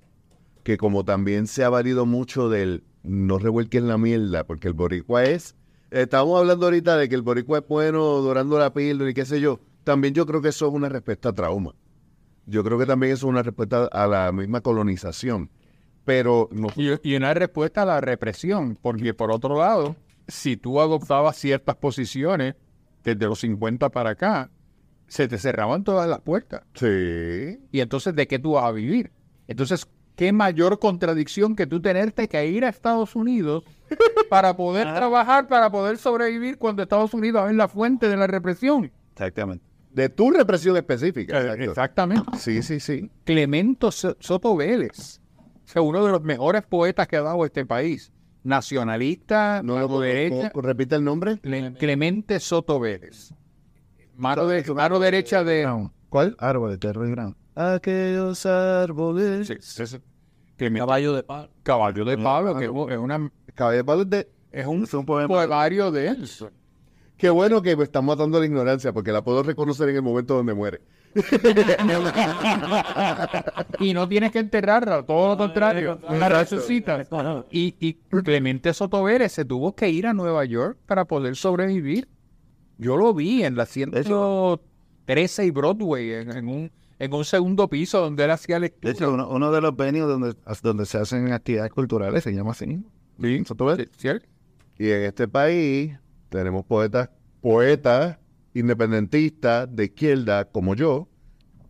que 0.64 0.76
como 0.76 1.04
también 1.04 1.46
se 1.46 1.62
ha 1.62 1.68
valido 1.68 2.06
mucho 2.06 2.48
del 2.48 2.82
no 3.04 3.38
revuelquen 3.38 3.86
la 3.86 3.96
mierda, 3.96 4.42
porque 4.42 4.66
el 4.66 4.74
boricua 4.74 5.22
es, 5.22 5.54
estábamos 5.92 6.40
hablando 6.40 6.66
ahorita 6.66 6.96
de 6.96 7.08
que 7.08 7.14
el 7.14 7.22
boricua 7.22 7.58
es 7.58 7.68
bueno, 7.68 8.02
dorando 8.02 8.58
la 8.58 8.74
píldora 8.74 9.08
y 9.08 9.14
qué 9.14 9.24
sé 9.24 9.40
yo, 9.40 9.60
también 9.84 10.12
yo 10.12 10.26
creo 10.26 10.42
que 10.42 10.48
eso 10.48 10.66
es 10.66 10.74
una 10.74 10.88
respuesta 10.88 11.28
a 11.28 11.32
trauma. 11.32 11.72
Yo 12.46 12.64
creo 12.64 12.78
que 12.78 12.86
también 12.86 13.12
eso 13.12 13.26
es 13.26 13.30
una 13.30 13.44
respuesta 13.44 13.86
a 13.86 14.08
la 14.08 14.32
misma 14.32 14.60
colonización. 14.60 15.50
Pero 16.06 16.48
no, 16.52 16.68
Y, 16.76 16.92
y 17.02 17.16
una 17.16 17.34
respuesta 17.34 17.82
a 17.82 17.84
la 17.84 18.00
represión, 18.00 18.78
porque 18.80 19.12
por 19.12 19.30
otro 19.30 19.58
lado, 19.58 19.94
si 20.26 20.56
tú 20.56 20.80
adoptabas 20.80 21.36
ciertas 21.36 21.76
posiciones 21.76 22.54
desde 23.04 23.26
los 23.26 23.40
50 23.40 23.90
para 23.90 24.10
acá, 24.10 24.48
se 25.08 25.28
te 25.28 25.36
cerraban 25.36 25.84
todas 25.84 26.08
las 26.08 26.20
puertas. 26.20 26.62
sí, 26.74 27.58
Y 27.70 27.80
entonces, 27.80 28.14
¿de 28.14 28.26
qué 28.26 28.38
tú 28.38 28.52
vas 28.52 28.64
a 28.64 28.72
vivir? 28.72 29.10
Entonces, 29.46 29.86
¿qué 30.16 30.32
mayor 30.32 30.78
contradicción 30.78 31.54
que 31.54 31.66
tú 31.66 31.80
tenerte 31.82 32.28
que 32.28 32.46
ir 32.48 32.64
a 32.64 32.68
Estados 32.70 33.14
Unidos 33.14 33.64
para 34.30 34.56
poder 34.56 34.92
trabajar, 34.94 35.46
para 35.48 35.70
poder 35.70 35.98
sobrevivir 35.98 36.56
cuando 36.58 36.82
Estados 36.82 37.14
Unidos 37.14 37.48
es 37.50 37.56
la 37.56 37.68
fuente 37.68 38.08
de 38.08 38.16
la 38.16 38.26
represión? 38.26 38.90
Exactamente. 39.12 39.64
de 39.92 40.08
tu 40.08 40.30
represión 40.30 40.76
específica. 40.76 41.40
exacto. 41.40 41.64
Exactamente. 41.70 42.38
Sí, 42.38 42.62
sí, 42.62 42.80
sí. 42.80 43.10
Clemento 43.24 43.90
So- 43.90 44.16
Soto 44.20 44.54
Vélez, 44.56 45.20
o 45.66 45.68
sea, 45.68 45.82
uno 45.82 46.04
de 46.04 46.12
los 46.12 46.22
mejores 46.22 46.62
poetas 46.62 47.06
que 47.08 47.16
ha 47.16 47.22
dado 47.22 47.44
este 47.44 47.66
país, 47.66 48.12
nacionalista, 48.70 49.62
No, 49.62 49.88
no, 49.88 50.00
derecha, 50.00 50.52
no, 50.54 50.60
repite 50.62 50.94
el 50.96 51.04
nombre. 51.04 51.40
Cle- 51.42 51.76
Clemente 51.76 52.40
Soto 52.40 52.78
Vélez, 52.80 53.32
mano, 54.16 54.46
de- 54.46 54.62
mano 54.74 54.98
derecha 54.98 55.44
de... 55.44 55.88
¿Cuál? 56.08 56.36
Árboles 56.38 56.78
de 56.80 56.92
Roy 56.92 57.10
Brown. 57.10 57.36
Aquellos 57.54 58.46
árboles. 58.46 59.48
Sí, 59.48 59.54
es- 59.82 60.00
Clemente- 60.56 60.80
Caballo 60.86 61.12
de 61.14 61.22
palo. 61.22 61.50
Caballo 61.62 62.04
de 62.04 62.16
Pablo, 62.18 62.56
que 62.56 62.64
es 62.64 62.70
un- 62.70 62.90
es, 62.92 62.98
una, 62.98 63.30
Caballero 63.54 63.82
de 63.82 63.84
Palo 63.84 64.02
es 64.02 64.10
de- 64.10 64.28
es 64.52 64.66
un 64.66 64.84
Es 64.84 64.94
un 64.94 65.04
poema. 65.04 65.28
poemario 65.28 65.90
de 65.90 66.08
él. 66.08 66.28
Qué 67.16 67.30
bueno 67.30 67.60
que 67.62 67.76
me 67.76 67.84
están 67.84 68.04
matando 68.04 68.38
la 68.38 68.46
ignorancia, 68.46 68.92
porque 68.92 69.10
la 69.12 69.22
puedo 69.24 69.42
reconocer 69.42 69.88
en 69.88 69.96
el 69.96 70.02
momento 70.02 70.34
donde 70.34 70.54
muere. 70.54 70.80
Y 73.80 73.94
no 73.94 74.08
tienes 74.08 74.32
que 74.32 74.38
enterrarla, 74.38 75.02
todo 75.04 75.30
lo 75.30 75.36
contrario, 75.36 75.98
la 76.08 76.28
resucita. 76.28 77.04
Y, 77.50 77.74
y 77.80 77.94
Clemente 78.22 78.72
Soto 78.74 79.02
Vélez 79.02 79.32
se 79.32 79.44
tuvo 79.44 79.74
que 79.74 79.88
ir 79.88 80.06
a 80.06 80.14
Nueva 80.14 80.44
York 80.44 80.78
para 80.86 81.04
poder 81.04 81.36
sobrevivir. 81.36 82.08
Yo 82.78 82.96
lo 82.96 83.14
vi 83.14 83.42
en 83.42 83.56
la 83.56 83.66
113 83.66 85.46
y 85.46 85.50
Broadway, 85.50 86.12
en, 86.12 86.36
en 86.36 86.48
un, 86.48 86.72
en 86.98 87.14
un 87.14 87.24
segundo 87.24 87.68
piso 87.68 88.00
donde 88.00 88.24
él 88.24 88.30
hacía 88.30 88.56
De 88.56 88.60
lectura. 88.60 88.92
hecho, 88.92 89.12
uno, 89.12 89.28
uno 89.28 89.50
de 89.50 89.60
los 89.60 89.76
venues 89.76 90.06
donde, 90.06 90.34
donde 90.62 90.86
se 90.86 90.98
hacen 90.98 91.32
actividades 91.32 91.72
culturales 91.72 92.24
se 92.24 92.32
llama 92.32 92.52
así. 92.52 92.82
Sí. 93.20 93.42
¿cierto? 93.96 94.26
Y 94.78 94.90
en 94.90 95.04
este 95.04 95.26
país 95.26 95.96
tenemos 96.28 96.64
poetas, 96.66 97.08
poetas 97.40 98.18
independentistas 98.58 99.74
de 99.74 99.84
izquierda 99.84 100.44
como 100.46 100.74
yo, 100.74 101.08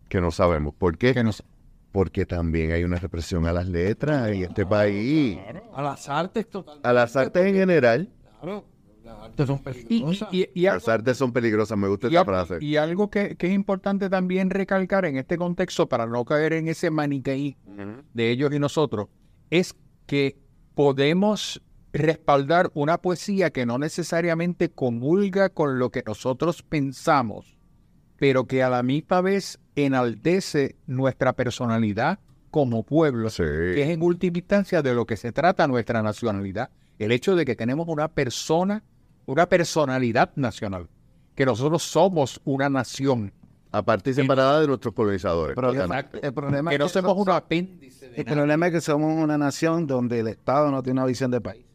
que 0.09 0.21
no 0.21 0.31
sabemos 0.31 0.73
por 0.73 0.97
qué. 0.97 1.13
Que 1.13 1.23
no 1.23 1.31
sé. 1.33 1.43
Porque 1.91 2.25
también 2.25 2.71
hay 2.71 2.83
una 2.83 2.97
represión 2.97 3.45
a 3.47 3.53
las 3.53 3.67
letras 3.67 4.29
en 4.29 4.43
este 4.43 4.65
país, 4.65 5.37
A 5.73 5.81
las 5.81 6.07
artes 6.09 6.47
total. 6.49 6.79
a 6.83 6.93
las 6.93 7.15
artes 7.15 7.45
en 7.45 7.55
general. 7.55 8.09
Claro. 8.41 8.65
Las 9.03 9.17
artes 9.23 9.47
son 9.47 9.59
peligrosas. 9.63 10.29
y- 10.33 10.41
y- 10.43 10.49
y 10.53 10.65
algo- 10.67 10.75
Las 10.79 10.87
artes 10.89 11.17
son 11.17 11.31
peligrosas, 11.31 11.77
me 11.77 11.87
gusta 11.87 12.07
y 12.07 12.11
esa 12.11 12.21
a- 12.21 12.25
frase. 12.25 12.57
y 12.61 12.75
algo 12.75 13.09
que, 13.09 13.35
que 13.37 13.47
es 13.47 13.53
importante 13.53 14.09
también 14.09 14.49
recalcar 14.49 15.05
en 15.05 15.15
este 15.17 15.37
contexto 15.37 15.87
para 15.87 16.05
no 16.05 16.23
caer 16.25 16.53
en 16.53 16.67
ese 16.67 16.91
maniqueísmo 16.91 18.03
de 18.13 18.29
ellos 18.31 18.53
y 18.53 18.59
nosotros, 18.59 19.07
es 19.49 19.73
que 20.05 20.37
podemos 20.75 21.61
respaldar 21.97 22.71
una 22.73 22.99
poesía 22.99 23.49
que 23.51 23.65
no 23.65 23.77
necesariamente 23.77 24.69
comulga 24.69 25.49
con 25.49 25.79
lo 25.79 25.89
que 25.89 26.03
nosotros 26.05 26.63
pensamos, 26.63 27.57
pero 28.17 28.45
que 28.45 28.63
a 28.63 28.69
la 28.69 28.83
misma 28.83 29.21
vez 29.21 29.59
enaltece 29.75 30.75
nuestra 30.85 31.33
personalidad 31.33 32.19
como 32.51 32.83
pueblo, 32.83 33.29
Sí. 33.29 33.43
que 33.43 33.83
es 33.83 33.89
en 33.89 34.01
última 34.01 34.37
instancia 34.37 34.81
de 34.81 34.93
lo 34.93 35.05
que 35.05 35.17
se 35.17 35.31
trata 35.31 35.67
nuestra 35.67 36.01
nacionalidad. 36.01 36.69
El 36.97 37.11
hecho 37.11 37.35
de 37.35 37.45
que 37.45 37.55
tenemos 37.55 37.87
una 37.87 38.07
persona, 38.07 38.83
una 39.25 39.47
personalidad 39.47 40.31
nacional, 40.35 40.87
que 41.35 41.45
nosotros 41.45 41.83
somos 41.83 42.41
una 42.45 42.69
nación, 42.69 43.33
Aparte 43.69 44.11
y 44.11 44.13
separada 44.13 44.61
de 44.61 44.67
nuestros 44.67 44.93
colonizadores. 44.93 45.53
Pero 45.53 45.71
el, 45.71 45.81
Exacto. 45.81 46.19
el 46.23 46.33
problema 46.33 46.69
que 46.71 46.75
es 46.75 46.79
no 46.79 46.87
somos 46.87 47.17
un 47.17 47.29
apéndice 47.29 48.05
el 48.07 48.23
nada. 48.25 48.35
problema 48.35 48.67
es 48.67 48.73
que 48.73 48.81
somos 48.81 49.21
una 49.21 49.37
nación 49.37 49.85
donde 49.85 50.21
el 50.21 50.29
Estado 50.29 50.71
no 50.71 50.81
tiene 50.81 51.01
una 51.01 51.05
visión 51.07 51.29
de 51.29 51.41
país. 51.41 51.66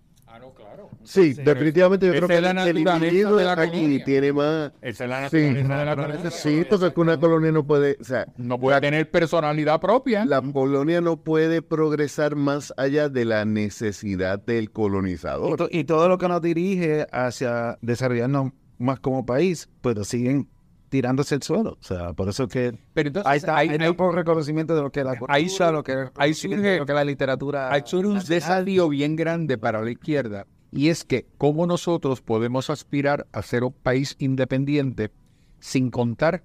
Sí, 1.04 1.32
definitivamente 1.34 2.06
yo 2.06 2.12
creo 2.12 2.28
que 2.28 2.40
la 2.40 2.50
el 2.68 2.78
individuo 2.78 3.36
de 3.36 3.44
la 3.44 3.52
aquí 3.52 3.70
colonia. 3.70 4.04
tiene 4.04 4.32
más... 4.32 4.72
Esa 4.80 5.04
es 5.04 5.10
la 5.10 5.28
Sí, 5.28 5.36
de 5.38 5.64
la 5.64 5.96
colonia. 5.96 6.30
sí, 6.30 6.64
porque 6.68 6.86
es 6.86 6.92
que 6.94 7.00
una 7.00 7.18
colonia 7.18 7.52
no 7.52 7.66
puede... 7.66 7.96
O 8.00 8.04
sea, 8.04 8.26
No 8.36 8.58
puede 8.58 8.80
tener 8.80 9.10
personalidad 9.10 9.80
propia. 9.80 10.24
la 10.24 10.40
colonia 10.42 11.00
no 11.00 11.16
puede 11.18 11.62
progresar 11.62 12.36
más 12.36 12.72
allá 12.76 13.08
de 13.08 13.24
la 13.24 13.44
necesidad 13.44 14.38
del 14.44 14.64
Y, 14.64 14.68
colonizador. 14.68 15.56
to- 15.56 15.68
y 15.70 15.84
todo 15.84 16.08
lo 16.08 16.18
que 16.18 16.28
nos 16.28 16.40
dirige 16.42 17.06
hacia 17.12 17.78
desarrollarnos 17.82 18.52
más 18.78 19.00
como 19.00 19.24
país, 19.26 19.68
pues 19.80 19.96
lo 19.96 20.04
siguen 20.04 20.48
tirándose 20.88 21.34
el 21.36 21.42
suelo. 21.42 21.78
O 21.80 21.82
sea, 21.82 22.12
por 22.12 22.28
eso 22.28 22.46
que 22.48 22.74
Pero 22.92 23.06
entonces, 23.08 23.30
ahí 23.30 23.38
está, 23.38 23.56
ahí- 23.56 23.68
hay, 23.70 23.78
ahí- 23.80 23.88
un 23.88 23.96
poco 23.96 24.12
reconocimiento 24.12 24.74
de 24.76 24.82
lo 24.82 24.90
que 24.92 25.00
es 25.00 25.06
la 25.06 25.12
cultura, 25.18 25.34
ahí 25.34 25.48
sa- 25.48 25.72
lo 25.72 25.82
que- 25.82 26.10
ahí 26.16 26.32
surge- 26.32 26.78
lo 26.78 26.84
que 26.84 26.92
es 26.92 26.96
la 26.96 27.04
literatura. 27.04 27.72
Hay 27.72 27.82
surge 27.86 28.08
un 28.08 28.18
desafío 28.18 28.88
bien 28.90 29.16
grande 29.16 29.56
para 29.56 29.80
la 29.80 29.90
izquierda 29.90 30.46
y 30.72 30.88
es 30.88 31.04
que 31.04 31.26
cómo 31.36 31.66
nosotros 31.66 32.22
podemos 32.22 32.70
aspirar 32.70 33.26
a 33.32 33.42
ser 33.42 33.62
un 33.62 33.72
país 33.72 34.16
independiente 34.18 35.12
sin 35.60 35.90
contar 35.90 36.44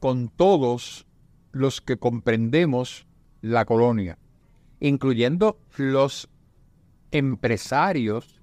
con 0.00 0.30
todos 0.30 1.06
los 1.52 1.80
que 1.82 1.98
comprendemos 1.98 3.06
la 3.42 3.66
colonia, 3.66 4.18
incluyendo 4.80 5.60
los 5.76 6.30
empresarios 7.10 8.40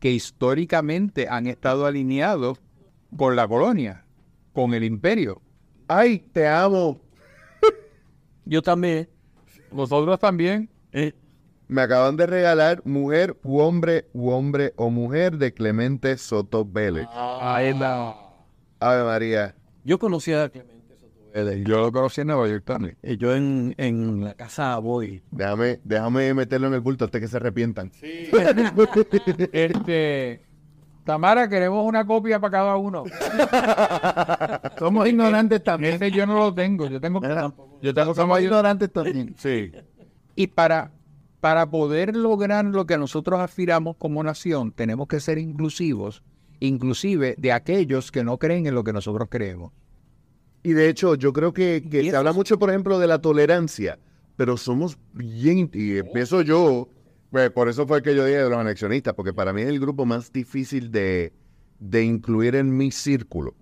que 0.00 0.10
históricamente 0.10 1.28
han 1.28 1.46
estado 1.46 1.86
alineados 1.86 2.60
con 3.16 3.36
la 3.36 3.46
colonia, 3.46 4.06
con 4.52 4.72
el 4.72 4.84
imperio. 4.84 5.42
¡Ay, 5.88 6.18
te 6.32 6.48
amo! 6.48 7.00
Yo 8.44 8.62
también. 8.62 9.08
Nosotros 9.70 10.18
también. 10.18 10.70
eh, 10.92 11.12
Me 11.68 11.82
acaban 11.82 12.16
de 12.16 12.26
regalar 12.26 12.82
Mujer 12.84 13.36
u 13.42 13.58
Hombre 13.58 14.06
u 14.12 14.30
Hombre 14.30 14.74
o 14.76 14.90
Mujer 14.90 15.38
de 15.38 15.54
Clemente 15.54 16.16
Soto 16.18 16.64
Vélez. 16.64 17.06
Ahí 17.12 17.68
está. 17.68 18.14
Ave 18.80 19.04
María. 19.04 19.54
yo 19.84 19.98
conocía 19.98 20.44
a 20.44 20.48
Clemente 20.50 20.94
Soto 20.96 21.30
Vélez. 21.32 21.64
Yo 21.66 21.80
lo 21.80 21.90
conocí 21.92 22.20
en 22.20 22.26
Nueva 22.26 22.46
York 22.48 22.64
también. 22.66 22.96
Eh, 23.02 23.16
Yo 23.16 23.34
en, 23.34 23.74
en 23.78 24.22
la 24.24 24.34
casa 24.34 24.76
voy. 24.78 25.22
Déjame, 25.30 25.80
déjame 25.84 26.34
meterlo 26.34 26.66
en 26.68 26.74
el 26.74 26.80
bulto 26.80 27.06
hasta 27.06 27.18
que 27.18 27.28
se 27.28 27.36
arrepientan. 27.38 27.90
Este, 29.52 30.42
Tamara, 31.04 31.48
queremos 31.48 31.86
una 31.86 32.06
copia 32.06 32.38
para 32.40 32.50
cada 32.50 32.76
uno. 32.76 33.04
Somos 34.78 35.06
ignorantes 35.08 35.62
también. 35.62 35.94
Ese 35.94 36.10
yo 36.10 36.26
no 36.26 36.34
lo 36.38 36.54
tengo. 36.54 36.86
Yo 36.88 37.00
tengo, 37.00 37.20
yo 37.82 37.94
tengo 37.94 38.14
Somos 38.14 38.40
ignorantes 38.40 38.90
también. 38.92 39.34
Sí. 39.38 39.72
Y 40.36 40.46
para, 40.46 40.90
para 41.44 41.68
poder 41.70 42.16
lograr 42.16 42.64
lo 42.64 42.86
que 42.86 42.96
nosotros 42.96 43.38
aspiramos 43.38 43.96
como 43.98 44.24
nación, 44.24 44.72
tenemos 44.72 45.08
que 45.08 45.20
ser 45.20 45.36
inclusivos, 45.36 46.22
inclusive 46.58 47.34
de 47.36 47.52
aquellos 47.52 48.10
que 48.10 48.24
no 48.24 48.38
creen 48.38 48.66
en 48.66 48.74
lo 48.74 48.82
que 48.82 48.94
nosotros 48.94 49.28
creemos. 49.30 49.70
Y 50.62 50.72
de 50.72 50.88
hecho, 50.88 51.16
yo 51.16 51.34
creo 51.34 51.52
que, 51.52 51.86
se 51.90 52.16
habla 52.16 52.32
mucho, 52.32 52.58
por 52.58 52.70
ejemplo, 52.70 52.98
de 52.98 53.08
la 53.08 53.20
tolerancia, 53.20 53.98
pero 54.36 54.56
somos 54.56 54.96
bien, 55.12 55.70
y 55.74 55.98
empiezo 55.98 56.40
yo, 56.40 56.88
pues 57.30 57.50
por 57.50 57.68
eso 57.68 57.86
fue 57.86 58.02
que 58.02 58.16
yo 58.16 58.24
dije 58.24 58.38
de 58.38 58.48
los 58.48 58.58
anexionistas, 58.58 59.12
porque 59.12 59.34
para 59.34 59.52
mí 59.52 59.60
es 59.60 59.68
el 59.68 59.80
grupo 59.80 60.06
más 60.06 60.32
difícil 60.32 60.90
de, 60.90 61.34
de 61.78 62.04
incluir 62.04 62.54
en 62.54 62.74
mi 62.74 62.90
círculo. 62.90 63.54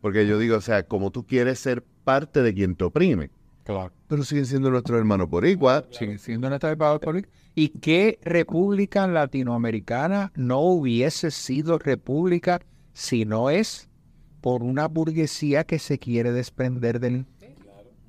Porque 0.00 0.26
yo 0.26 0.38
digo, 0.38 0.56
o 0.56 0.62
sea, 0.62 0.84
como 0.84 1.10
tú 1.10 1.26
quieres 1.26 1.58
ser 1.58 1.84
parte 2.02 2.40
de 2.40 2.54
quien 2.54 2.76
te 2.76 2.84
oprime, 2.84 3.28
Claro. 3.66 3.92
pero 4.06 4.22
siguen 4.22 4.46
siendo 4.46 4.70
nuestros 4.70 4.96
hermanos 4.98 5.28
por 5.28 5.44
igual. 5.44 5.86
Sigue 5.90 6.18
siendo 6.18 6.48
nuestra 6.48 6.70
república. 6.70 7.28
¿Y 7.54 7.70
qué 7.70 8.18
república 8.22 9.06
latinoamericana 9.08 10.30
no 10.36 10.60
hubiese 10.60 11.30
sido 11.32 11.78
república 11.78 12.60
si 12.92 13.24
no 13.24 13.50
es 13.50 13.88
por 14.40 14.62
una 14.62 14.86
burguesía 14.86 15.64
que 15.64 15.78
se 15.80 15.98
quiere 15.98 16.30
desprender 16.32 17.00
del 17.00 17.26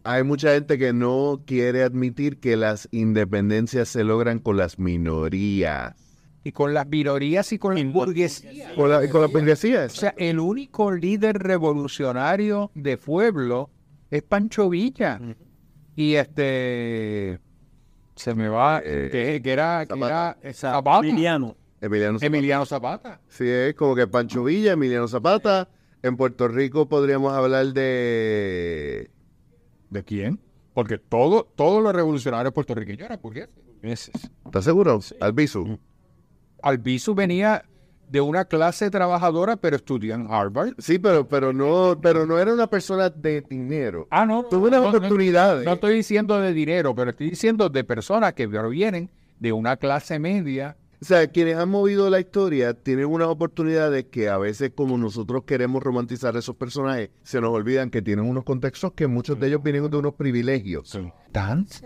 Hay 0.03 0.23
mucha 0.23 0.53
gente 0.53 0.77
que 0.77 0.93
no 0.93 1.41
quiere 1.45 1.81
admitir 1.83 2.39
que 2.39 2.55
las 2.55 2.87
independencias 2.91 3.89
se 3.89 4.03
logran 4.03 4.39
con 4.39 4.55
las 4.57 4.77
minorías. 4.79 5.95
y 6.43 6.51
con 6.53 6.73
las 6.73 6.87
minorías 6.87 7.51
y 7.51 7.57
con 7.57 7.75
la 7.75 7.83
burguesía. 7.91 8.73
Con, 8.75 8.89
la- 8.89 9.09
con 9.09 9.21
las 9.21 9.31
burguesías. 9.31 9.91
O 9.93 9.95
sea, 9.97 10.13
el 10.17 10.39
único 10.39 10.91
líder 10.91 11.39
revolucionario 11.39 12.71
de 12.75 12.97
pueblo 12.97 13.69
es 14.11 14.23
Pancho 14.23 14.69
Villa. 14.69 15.19
Y 15.97 16.13
este 16.13 17.39
se 18.15 18.35
me 18.35 18.47
va, 18.49 18.81
que, 18.81 19.41
que 19.43 19.51
era, 19.51 19.83
que 19.87 19.95
Zapata. 19.95 20.37
era 20.41 20.53
Zapata. 20.53 21.07
Emiliano. 21.07 21.57
Emiliano 21.81 22.19
Zapata. 22.19 22.25
Emiliano 22.27 22.65
Zapata. 22.67 23.21
Sí, 23.27 23.49
es 23.49 23.73
como 23.73 23.95
que 23.95 24.05
Pancho 24.05 24.43
Villa, 24.43 24.73
Emiliano 24.73 25.07
Zapata. 25.07 25.69
En 26.03 26.15
Puerto 26.15 26.47
Rico 26.47 26.87
podríamos 26.87 27.33
hablar 27.33 27.73
de... 27.73 29.09
¿De 29.89 30.03
quién? 30.03 30.39
Porque 30.75 30.99
todo, 30.99 31.51
todos 31.55 31.81
los 31.81 31.93
revolucionarios 31.93 32.53
puertorriqueños 32.53 33.07
eran 33.07 33.19
burgueses. 33.19 34.13
¿Estás 34.45 34.65
seguro? 34.65 34.99
Albizu. 35.19 35.79
Albizu 36.61 37.15
venía 37.15 37.65
de 38.09 38.21
una 38.21 38.45
clase 38.45 38.89
trabajadora, 38.89 39.57
pero 39.57 39.75
estudió 39.75 40.15
en 40.15 40.27
Harvard. 40.29 40.73
Sí, 40.77 40.99
pero, 40.99 41.27
pero, 41.27 41.53
no, 41.53 41.97
pero 42.01 42.25
no 42.25 42.39
era 42.39 42.53
una 42.53 42.67
persona 42.67 43.09
de 43.09 43.41
dinero. 43.41 44.07
Ah, 44.09 44.25
no. 44.25 44.43
Tuvo 44.43 44.67
unas 44.67 44.81
no, 44.81 44.91
no, 44.91 44.97
oportunidades. 44.97 45.65
No 45.65 45.73
estoy 45.73 45.95
diciendo 45.95 46.39
de 46.39 46.53
dinero, 46.53 46.95
pero 46.95 47.11
estoy 47.11 47.31
diciendo 47.31 47.69
de 47.69 47.83
personas 47.83 48.33
que 48.33 48.47
provienen 48.47 49.09
de 49.39 49.51
una 49.51 49.77
clase 49.77 50.19
media. 50.19 50.77
O 50.99 51.05
sea, 51.05 51.27
quienes 51.27 51.57
han 51.57 51.69
movido 51.69 52.09
la 52.09 52.19
historia 52.19 52.73
tienen 52.73 53.05
unas 53.05 53.27
oportunidades 53.27 54.05
que 54.05 54.29
a 54.29 54.37
veces 54.37 54.71
como 54.73 54.97
nosotros 54.97 55.43
queremos 55.43 55.83
romantizar 55.83 56.35
a 56.35 56.39
esos 56.39 56.55
personajes, 56.55 57.11
se 57.23 57.39
nos 57.39 57.51
olvidan 57.51 57.91
que 57.91 58.01
tienen 58.01 58.25
unos 58.25 58.43
contextos 58.43 58.93
que 58.93 59.05
muchos 59.05 59.39
de 59.39 59.47
ellos 59.47 59.61
vienen 59.61 59.89
de 59.91 59.97
unos 59.97 60.15
privilegios. 60.15 60.97
Betance. 61.27 61.85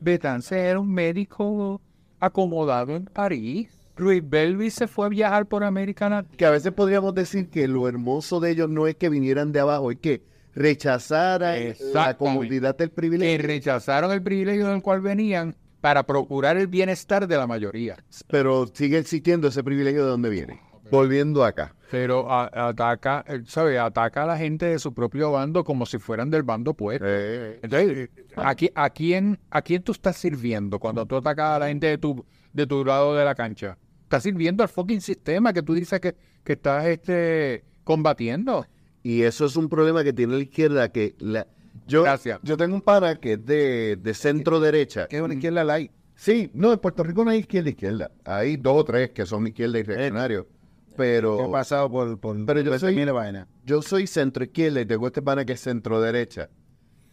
Betance 0.00 0.58
era 0.58 0.80
un 0.80 0.90
médico 0.90 1.82
acomodado 2.18 2.96
en 2.96 3.04
París. 3.04 3.83
Luis 3.96 4.22
Belvis 4.28 4.74
se 4.74 4.88
fue 4.88 5.06
a 5.06 5.08
viajar 5.08 5.46
por 5.46 5.62
América 5.64 6.08
Latina. 6.08 6.36
Que 6.36 6.46
a 6.46 6.50
veces 6.50 6.72
podríamos 6.72 7.14
decir 7.14 7.48
que 7.50 7.68
lo 7.68 7.88
hermoso 7.88 8.40
de 8.40 8.50
ellos 8.50 8.68
no 8.68 8.86
es 8.86 8.96
que 8.96 9.08
vinieran 9.08 9.52
de 9.52 9.60
abajo, 9.60 9.90
es 9.90 9.98
que 9.98 10.22
rechazaran 10.54 11.74
la 11.92 12.16
comodidad 12.16 12.76
del 12.76 12.90
que 12.90 12.94
privilegio. 12.94 13.46
rechazaron 13.46 14.12
el 14.12 14.22
privilegio 14.22 14.68
del 14.68 14.82
cual 14.82 15.00
venían 15.00 15.54
para 15.80 16.04
procurar 16.04 16.56
el 16.56 16.66
bienestar 16.66 17.26
de 17.28 17.36
la 17.36 17.46
mayoría. 17.46 17.96
Pero 18.28 18.66
sigue 18.72 18.98
existiendo 18.98 19.48
ese 19.48 19.62
privilegio 19.62 20.04
de 20.04 20.10
donde 20.10 20.30
viene. 20.30 20.60
Volviendo 20.90 21.44
acá. 21.44 21.74
Pero 21.90 22.30
a- 22.30 22.50
ataca, 22.68 23.24
eh, 23.26 23.42
¿sabe? 23.46 23.78
Ataca 23.78 24.24
a 24.24 24.26
la 24.26 24.36
gente 24.36 24.66
de 24.66 24.78
su 24.78 24.92
propio 24.92 25.30
bando 25.32 25.64
como 25.64 25.86
si 25.86 25.98
fueran 25.98 26.30
del 26.30 26.42
bando 26.42 26.72
opuesto. 26.72 27.04
Eh, 27.08 27.60
Entonces, 27.62 28.10
¿a, 28.36 28.54
qui- 28.54 28.72
a 28.74 28.90
quién, 28.90 29.38
¿a 29.50 29.62
quién 29.62 29.82
tú 29.82 29.92
estás 29.92 30.16
sirviendo 30.16 30.78
cuando 30.78 31.06
tú 31.06 31.16
atacas 31.16 31.56
a 31.56 31.58
la 31.58 31.68
gente 31.68 31.86
de 31.86 31.98
tu, 31.98 32.24
de 32.52 32.66
tu 32.66 32.84
lado 32.84 33.14
de 33.14 33.24
la 33.24 33.34
cancha? 33.34 33.78
Estás 34.04 34.22
sirviendo 34.22 34.62
al 34.62 34.68
fucking 34.68 35.00
sistema 35.00 35.52
que 35.52 35.62
tú 35.62 35.74
dices 35.74 35.98
que, 36.00 36.14
que 36.44 36.52
estás 36.54 36.86
este, 36.86 37.64
combatiendo. 37.84 38.66
Y 39.02 39.22
eso 39.22 39.46
es 39.46 39.56
un 39.56 39.68
problema 39.68 40.04
que 40.04 40.12
tiene 40.12 40.34
la 40.36 40.42
izquierda 40.42 40.88
que 40.90 41.14
la, 41.18 41.46
yo, 41.86 42.02
Gracias. 42.04 42.40
yo 42.42 42.56
tengo 42.56 42.74
un 42.74 42.80
pana 42.80 43.16
que 43.16 43.34
es 43.34 43.44
de, 43.44 43.98
de 44.00 44.14
centro 44.14 44.60
derecha. 44.60 45.06
Que 45.08 45.16
es 45.16 45.22
una 45.22 45.34
izquierda 45.34 45.64
light. 45.64 45.90
Sí, 46.16 46.50
no, 46.54 46.72
en 46.72 46.78
Puerto 46.78 47.02
Rico 47.02 47.24
no 47.24 47.30
hay 47.32 47.40
izquierda 47.40 47.70
izquierda. 47.70 48.10
Hay 48.24 48.56
dos 48.56 48.76
o 48.80 48.84
tres 48.84 49.10
que 49.10 49.26
son 49.26 49.46
izquierda 49.46 49.78
y 49.78 49.82
reaccionarios. 49.82 50.44
Que 50.44 50.94
Pero 50.96 51.44
ha 51.46 51.50
pasado 51.50 51.90
por, 51.90 52.18
por, 52.20 52.46
Pero 52.46 52.60
yo 52.60 52.70
por 52.70 52.78
soy- 52.80 52.94
mil 52.94 53.10
vainas. 53.12 53.48
yo 53.64 53.82
soy 53.82 54.06
centro 54.06 54.44
izquierda 54.44 54.80
y 54.80 54.86
tengo 54.86 55.06
este 55.08 55.22
pana 55.22 55.44
que 55.44 55.54
es 55.54 55.60
centro 55.60 56.00
derecha. 56.00 56.48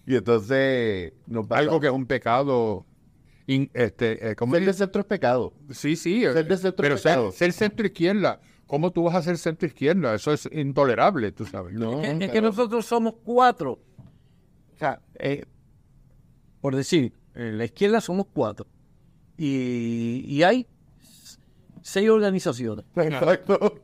Y 0.06 0.16
entonces 0.16 1.14
nos 1.26 1.48
pasa- 1.48 1.62
Algo 1.62 1.80
que 1.80 1.88
es 1.88 1.94
un 1.94 2.06
pecado. 2.06 2.86
In- 3.48 3.70
este, 3.74 4.32
eh, 4.32 4.36
¿cómo 4.36 4.54
ser 4.54 4.62
se 4.64 4.68
de 4.68 4.74
centro 4.74 5.02
es 5.02 5.08
pecado. 5.08 5.54
Sí, 5.72 5.96
sí. 5.96 6.22
ser 6.22 6.48
de 6.48 6.58
centro 6.58 6.82
pero 6.82 6.96
es 6.96 7.02
ser, 7.02 7.12
pecado. 7.12 7.32
ser 7.32 7.54
centro 7.54 7.86
izquierda. 7.86 8.40
¿Cómo 8.68 8.92
tú 8.92 9.04
vas 9.04 9.16
a 9.16 9.22
ser 9.22 9.38
centro 9.38 9.68
izquierda? 9.68 10.16
Eso 10.16 10.32
es 10.32 10.48
intolerable, 10.52 11.32
tú 11.34 11.46
sabes. 11.46 11.74
No, 11.74 12.02
Es, 12.02 12.22
es 12.22 12.32
que 12.32 12.42
nosotros 12.42 12.86
somos 12.86 13.16
cuatro. 13.24 13.80
O 14.74 14.78
sea, 14.78 15.02
eh, 15.20 15.44
por 16.62 16.76
decir, 16.76 17.14
en 17.36 17.58
la 17.58 17.66
izquierda 17.66 18.00
somos 18.02 18.28
cuatro. 18.34 18.66
Y, 19.38 20.24
y 20.28 20.44
hay 20.44 20.68
seis 21.82 22.10
organizaciones. 22.10 22.86
Exacto. 22.96 23.82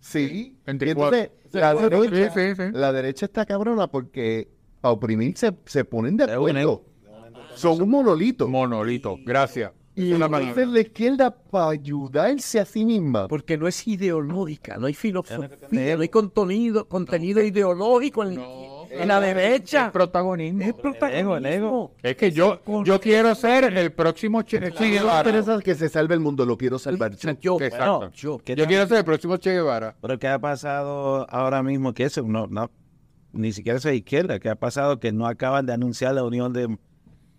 Sí. 0.00 0.56
Entre 0.66 0.88
Y 0.88 0.90
entonces, 0.92 1.30
la 1.52 1.72
cuatro. 1.74 2.02
derecha, 2.02 2.32
Sí, 2.34 2.40
sí, 2.40 2.54
sí. 2.56 2.62
la 2.72 2.92
derecha 2.92 3.26
está 3.26 3.44
cabrona 3.46 3.86
porque 3.88 4.48
a 4.80 4.90
oprimir 4.90 5.36
se, 5.36 5.52
se 5.66 5.84
ponen 5.84 6.16
de 6.16 6.24
Es 6.24 6.30
un 6.30 6.36
acuerdo. 6.36 6.84
Son 7.54 7.80
un 7.80 7.90
monolito. 7.90 8.48
Monolito. 8.48 9.18
Gracias. 9.24 9.72
Y 9.94 10.12
entonces 10.12 10.30
palabra. 10.30 10.66
la 10.66 10.80
izquierda 10.80 11.30
para 11.30 11.68
ayudarse 11.68 12.58
a 12.58 12.64
sí 12.64 12.82
misma. 12.84 13.28
Porque 13.28 13.58
no 13.58 13.68
es 13.68 13.86
ideológica, 13.86 14.78
no 14.78 14.86
hay 14.86 14.94
filosofía, 14.94 15.50
no 15.96 16.02
hay 16.02 16.08
contenido, 16.08 16.88
contenido 16.88 17.42
ideológico 17.42 18.24
en, 18.24 18.40
en 18.90 19.08
la 19.08 19.20
derecha. 19.20 19.86
El 19.86 19.92
protagonismo. 19.92 20.62
Es 20.62 20.72
protagonismo. 20.72 21.92
Es 22.02 22.16
que 22.16 22.30
yo, 22.30 22.62
yo 22.84 22.98
quiero 23.02 23.34
ser 23.34 23.64
el 23.64 23.92
próximo 23.92 24.40
Che, 24.40 24.60
Guevara. 24.60 25.28
interesa 25.28 25.60
que 25.60 25.74
se 25.74 25.90
salve 25.90 26.14
el 26.14 26.20
mundo, 26.20 26.46
lo 26.46 26.56
quiero 26.56 26.78
salvar 26.78 27.14
yo. 27.14 27.38
Yo, 27.38 27.58
bueno, 27.58 28.10
yo. 28.12 28.40
Yo 28.46 28.66
quiero 28.66 28.86
ser 28.86 28.96
el 28.96 29.04
próximo 29.04 29.36
Che 29.36 29.52
Guevara. 29.52 29.94
Pero 30.00 30.18
¿qué 30.18 30.28
ha 30.28 30.38
pasado 30.38 31.26
ahora 31.28 31.62
mismo? 31.62 31.92
Que 31.92 32.04
eso 32.04 32.22
no, 32.22 32.46
no, 32.46 32.70
ni 33.32 33.52
siquiera 33.52 33.76
es 33.76 33.82
de 33.84 33.94
izquierda. 33.94 34.38
¿Qué 34.38 34.48
ha 34.48 34.56
pasado? 34.56 35.00
Que 35.00 35.12
no 35.12 35.26
acaban 35.26 35.66
de 35.66 35.74
anunciar 35.74 36.14
la 36.14 36.24
unión 36.24 36.54
de... 36.54 36.78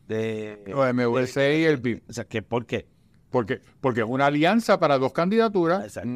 de 0.08 0.63
Los 0.68 0.94
MVC 0.94 1.60
y 1.60 1.63
el 1.66 1.82
PIB. 1.82 2.02
o 2.10 2.13
sea, 2.13 2.26
que 2.26 2.42
¿por 2.42 2.66
qué? 2.66 2.86
Porque, 3.30 3.62
porque 3.82 4.02
es 4.02 4.06
una 4.08 4.28
alianza 4.28 4.80
para 4.80 4.98
dos 5.00 5.12
candidaturas. 5.13 5.84
Exacto. 5.86 6.10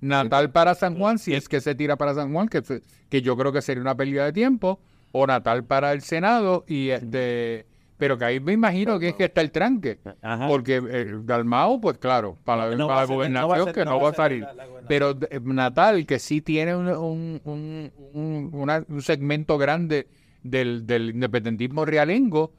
Natal 0.00 0.50
para 0.50 0.74
San 0.74 0.96
Juan, 0.96 1.18
si 1.18 1.34
es 1.34 1.48
que 1.48 1.60
se 1.60 1.74
tira 1.74 1.96
para 1.96 2.14
San 2.14 2.32
Juan, 2.32 2.48
que, 2.48 2.62
que 3.10 3.20
yo 3.22 3.36
creo 3.36 3.52
que 3.52 3.60
sería 3.60 3.82
una 3.82 3.94
pérdida 3.94 4.24
de 4.24 4.32
tiempo, 4.32 4.80
o 5.12 5.26
Natal 5.26 5.64
para 5.64 5.92
el 5.92 6.00
Senado, 6.00 6.64
y 6.66 6.88
este, 6.88 7.66
pero 7.98 8.16
que 8.16 8.24
ahí 8.24 8.40
me 8.40 8.54
imagino 8.54 8.98
que 8.98 9.08
es 9.08 9.14
que 9.14 9.24
está 9.24 9.42
el 9.42 9.50
tranque, 9.50 9.98
Ajá. 10.22 10.46
porque 10.48 10.76
el 10.76 11.26
Dalmao, 11.26 11.82
pues 11.82 11.98
claro, 11.98 12.38
para, 12.44 12.70
la- 12.70 12.76
No 12.76 12.86
para 12.88 13.00
la 13.02 13.06
gobernación 13.06 13.58
no 13.58 13.64
ser- 13.66 13.74
que 13.74 13.84
no 13.84 13.90
no 13.90 14.00
va 14.00 14.08
a 14.08 14.14
salir. 14.14 14.40
la- 14.40 14.54
la 14.54 14.64
gobernación. 14.66 14.86
Pero 14.88 15.18
eh, 15.30 15.40
Natal, 15.44 16.06
que 16.06 16.18
sí 16.18 16.40
tiene 16.40 16.74
un, 16.74 16.88
un, 16.88 17.40
un- 17.44 17.92
un- 18.14 18.50
una- 18.54 18.84
un 18.88 19.02
segmento 19.02 19.58
grande 19.58 20.06
del, 20.42 20.86
del 20.86 21.10
independentismo 21.10 21.84
realengo, 21.84 22.54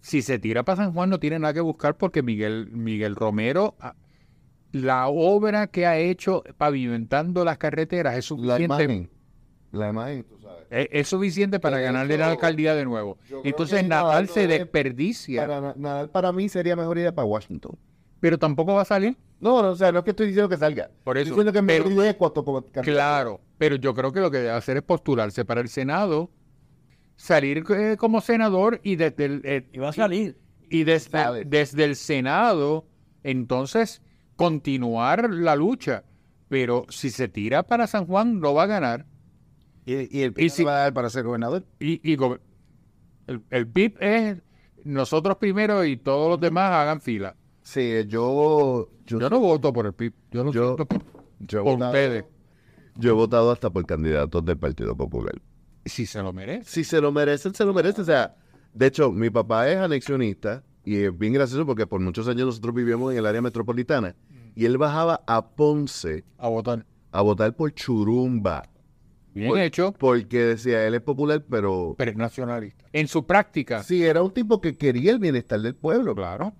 si 0.00 0.22
se 0.22 0.38
tira 0.38 0.62
para 0.64 0.76
San 0.84 0.92
Juan 0.92 1.10
no 1.10 1.20
tiene 1.20 1.38
nada 1.38 1.54
que 1.54 1.60
buscar 1.60 1.96
porque 1.96 2.22
Miguel, 2.22 2.68
Miguel 2.72 3.14
Romero, 3.16 3.76
ah, 3.80 3.94
la 4.72 5.08
obra 5.08 5.66
que 5.66 5.86
ha 5.86 5.98
hecho 5.98 6.42
pavimentando 6.56 7.44
las 7.44 7.58
carreteras 7.58 8.12
es 8.16 8.30
La 8.30 8.36
suficiente, 8.58 8.64
imagen. 8.64 9.10
La 9.72 9.88
imagen, 9.90 10.24
tú 10.24 10.38
sabes. 10.40 10.66
es, 10.70 10.88
es 10.92 11.08
suficiente 11.08 11.58
para 11.60 11.76
Pero 11.76 11.86
ganarle 11.86 12.16
la 12.18 12.30
alcaldía 12.30 12.74
de 12.74 12.84
nuevo. 12.84 13.18
Entonces 13.44 13.86
Nadal 13.86 14.28
se 14.28 14.46
desperdicia, 14.46 15.46
Para, 15.46 15.74
Nadal 15.76 16.10
para 16.10 16.32
mí 16.32 16.48
sería 16.48 16.76
mejor 16.76 16.98
idea 16.98 17.14
para 17.14 17.26
Washington. 17.26 17.76
pero 18.20 18.38
tampoco 18.38 18.74
va 18.74 18.82
a 18.82 18.84
salir. 18.84 19.16
No, 19.40 19.62
no, 19.62 19.70
o 19.70 19.76
sea, 19.76 19.90
no 19.90 19.98
es 20.00 20.04
que 20.04 20.10
estoy 20.10 20.26
diciendo 20.26 20.48
que 20.50 20.56
salga. 20.58 20.90
Por 21.02 21.16
eso, 21.16 21.30
Estoy 21.30 21.44
diciendo 21.44 21.52
que 21.52 21.66
pero-. 21.66 21.84
Claro, 22.82 23.40
pero 23.58 23.76
yo 23.76 23.94
creo 23.94 24.12
que 24.12 24.20
lo 24.20 24.30
que 24.30 24.36
debe 24.38 24.50
hacer 24.50 24.76
es 24.76 24.82
postularse 24.82 25.44
para 25.46 25.60
el 25.62 25.68
Senado, 25.68 26.30
salir 27.20 27.64
eh, 27.68 27.96
como 27.98 28.20
senador 28.22 28.80
y 28.82 28.96
desde 28.96 29.24
el, 29.26 29.40
eh, 29.44 29.68
Y 29.74 29.78
va 29.78 29.90
a 29.90 29.92
salir. 29.92 30.38
y 30.70 30.84
desde, 30.84 31.44
desde 31.44 31.84
el 31.84 31.94
Senado, 31.96 32.86
entonces 33.22 34.00
continuar 34.36 35.28
la 35.30 35.54
lucha. 35.54 36.04
Pero 36.48 36.86
si 36.88 37.10
se 37.10 37.28
tira 37.28 37.62
para 37.62 37.86
San 37.86 38.06
Juan, 38.06 38.40
no 38.40 38.54
va 38.54 38.64
a 38.64 38.66
ganar. 38.66 39.06
Y, 39.84 40.18
y 40.18 40.22
el 40.22 40.30
Y 40.30 40.34
PIB 40.34 40.50
si- 40.50 40.64
va 40.64 40.76
a 40.76 40.78
dar 40.84 40.94
para 40.94 41.10
ser 41.10 41.24
gobernador. 41.24 41.64
Y, 41.78 42.00
y 42.10 42.16
go- 42.16 42.38
el, 43.26 43.42
el 43.50 43.66
PIB 43.68 43.96
es 44.00 44.36
nosotros 44.84 45.36
primero 45.36 45.84
y 45.84 45.96
todos 45.98 46.28
los 46.30 46.40
demás 46.40 46.72
hagan 46.72 47.00
fila. 47.00 47.36
Sí, 47.62 47.92
yo... 48.08 48.88
Yo, 49.06 49.18
Yo 49.20 49.28
no 49.30 49.40
voto 49.40 49.72
por 49.72 49.86
el 49.86 49.92
PIB, 49.92 50.12
yo 50.30 50.50
Yo- 50.52 50.64
siento 50.76 50.86
por, 50.86 51.02
yo 51.40 51.60
he 51.60 51.62
por 51.62 51.72
votado- 51.74 51.90
ustedes. 51.90 52.24
yo 52.96 53.10
he 53.10 53.12
votado 53.14 53.50
hasta 53.52 53.68
por 53.70 53.84
candidatos 53.86 54.44
del 54.44 54.56
Partido 54.56 54.96
Popular. 54.96 55.34
Si 55.84 56.06
se 56.06 56.22
lo 56.22 56.32
merece. 56.32 56.70
Si 56.70 56.84
se 56.84 57.00
lo 57.00 57.10
merecen, 57.12 57.54
se 57.54 57.64
lo 57.64 57.72
merecen. 57.72 58.02
O 58.02 58.04
sea, 58.04 58.36
de 58.74 58.86
hecho, 58.86 59.10
mi 59.12 59.30
papá 59.30 59.68
es 59.68 59.78
anexionista 59.78 60.62
y 60.84 60.96
es 60.96 61.16
bien 61.18 61.32
gracioso 61.32 61.66
porque 61.66 61.86
por 61.86 62.00
muchos 62.00 62.28
años 62.28 62.46
nosotros 62.46 62.74
vivíamos 62.74 63.12
en 63.12 63.18
el 63.18 63.26
área 63.26 63.42
metropolitana 63.42 64.14
y 64.54 64.64
él 64.64 64.78
bajaba 64.78 65.22
a 65.26 65.46
Ponce 65.54 66.24
A 66.38 66.48
votar. 66.48 66.84
a 67.12 67.22
votar 67.22 67.54
por 67.54 67.72
Churumba 67.74 68.64
Bien 69.32 69.48
Por- 69.48 69.60
hecho, 69.60 69.92
porque 69.92 70.38
decía 70.38 70.84
él 70.88 70.94
es 70.96 71.02
popular, 71.02 71.44
pero 71.48 71.94
pero 71.96 72.10
es 72.10 72.16
nacionalista. 72.16 72.84
En 72.92 73.06
su 73.06 73.24
práctica, 73.26 73.82
sí, 73.84 74.02
era 74.04 74.22
un 74.24 74.32
tipo 74.32 74.60
que 74.60 74.76
quería 74.76 75.12
el 75.12 75.20
bienestar 75.20 75.60
del 75.60 75.76
pueblo. 75.76 76.14
claro. 76.16 76.52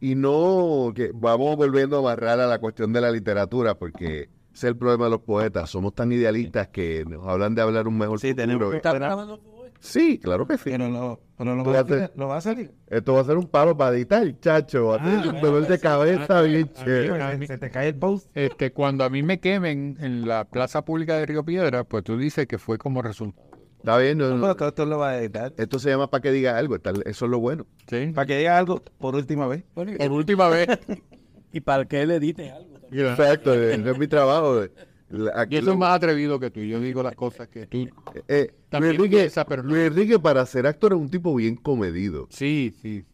Y 0.00 0.14
no 0.16 0.92
que 0.94 1.12
vamos 1.14 1.56
volviendo 1.56 1.96
a 1.96 2.00
amarrar 2.00 2.38
a 2.40 2.46
la 2.46 2.58
cuestión 2.58 2.92
de 2.92 3.00
la 3.00 3.10
literatura 3.10 3.78
porque 3.78 4.28
es 4.54 4.64
el 4.64 4.76
problema 4.76 5.04
de 5.04 5.10
los 5.10 5.20
poetas. 5.20 5.68
Somos 5.70 5.94
tan 5.94 6.10
idealistas 6.12 6.68
que 6.68 7.04
nos 7.08 7.26
hablan 7.26 7.54
de 7.54 7.62
hablar 7.62 7.86
un 7.88 7.98
mejor 7.98 8.18
Sí, 8.20 8.28
futuro. 8.30 8.46
tenemos 8.46 8.70
que- 8.70 8.76
¿Está 8.76 8.92
Pero- 8.92 9.04
grabando 9.04 9.38
todo 9.38 9.66
esto? 9.66 9.78
Sí, 9.80 10.18
claro 10.18 10.46
que 10.46 10.56
sí. 10.56 10.62
Pero 10.70 10.88
no, 10.88 11.20
pero 11.36 11.54
no, 11.56 11.64
va, 11.64 11.80
a 11.80 11.84
salir, 11.86 12.10
no 12.14 12.28
va 12.28 12.36
a 12.36 12.40
salir. 12.40 12.70
Esto 12.86 13.12
va 13.14 13.20
a 13.20 13.24
ser 13.24 13.36
un 13.36 13.46
palo 13.48 13.76
para 13.76 13.94
editar, 13.96 14.40
chacho. 14.40 14.86
Va 14.86 14.96
a 14.96 15.04
ser 15.22 15.34
un 15.34 15.40
dolor 15.42 15.66
de 15.66 15.78
cabeza 15.78 16.40
bien 16.42 16.70
chévere. 16.72 17.46
Se 17.46 17.58
te 17.58 17.70
cae 17.70 17.88
el 17.88 17.94
post. 17.96 18.30
Este, 18.34 18.72
cuando 18.72 19.04
a 19.04 19.10
mí 19.10 19.22
me 19.22 19.40
quemen 19.40 19.98
en 20.00 20.26
la 20.26 20.44
plaza 20.44 20.84
pública 20.84 21.16
de 21.18 21.26
Río 21.26 21.44
Piedra, 21.44 21.84
pues 21.84 22.02
tú 22.04 22.16
dices 22.16 22.46
que 22.46 22.56
fue 22.58 22.78
como 22.78 23.02
resultado. 23.02 23.44
Está 23.78 23.98
bien, 23.98 24.16
no, 24.16 24.34
no, 24.34 24.54
Pero 24.56 24.68
esto 24.68 24.86
lo 24.86 24.96
va 24.98 25.10
a 25.10 25.18
editar. 25.18 25.52
esto 25.58 25.78
se 25.78 25.90
llama 25.90 26.08
para 26.08 26.22
que 26.22 26.32
diga 26.32 26.56
algo. 26.56 26.76
está- 26.76 26.92
eso 27.04 27.24
es 27.26 27.30
lo 27.30 27.38
bueno. 27.40 27.66
¿Sí? 27.86 28.12
Para 28.14 28.26
que 28.26 28.38
diga 28.38 28.56
algo 28.56 28.82
por 28.98 29.14
última 29.14 29.46
vez. 29.46 29.64
Por 29.74 29.88
última 30.10 30.48
vez. 30.48 30.68
Y 31.52 31.60
para 31.60 31.84
que 31.84 32.02
él 32.02 32.10
edite 32.10 32.50
algo. 32.50 32.73
Exacto, 33.02 33.54
ese 33.54 33.90
es 33.90 33.98
mi 33.98 34.06
trabajo. 34.06 34.64
La- 35.10 35.32
Y 35.32 35.40
Aquí 35.40 35.56
eso 35.56 35.72
es 35.72 35.78
más 35.78 35.94
atrevido 35.96 36.40
que 36.40 36.50
tú. 36.50 36.60
Yo 36.60 36.80
digo 36.80 37.02
las 37.02 37.14
cosas 37.14 37.48
que 37.48 37.66
tú. 37.66 37.88
eh, 38.28 38.52
También 38.68 38.96
Luis 38.96 39.12
Enrique, 39.12 39.42
pero 39.48 39.62
no. 39.62 39.70
Luis 39.70 39.86
Enrique, 39.86 40.18
para 40.18 40.44
ser 40.46 40.66
actor 40.66 40.92
es 40.92 40.98
un 40.98 41.08
tipo 41.10 41.34
bien 41.34 41.56
comedido. 41.56 42.26
Sí, 42.30 42.74
sí. 42.80 43.04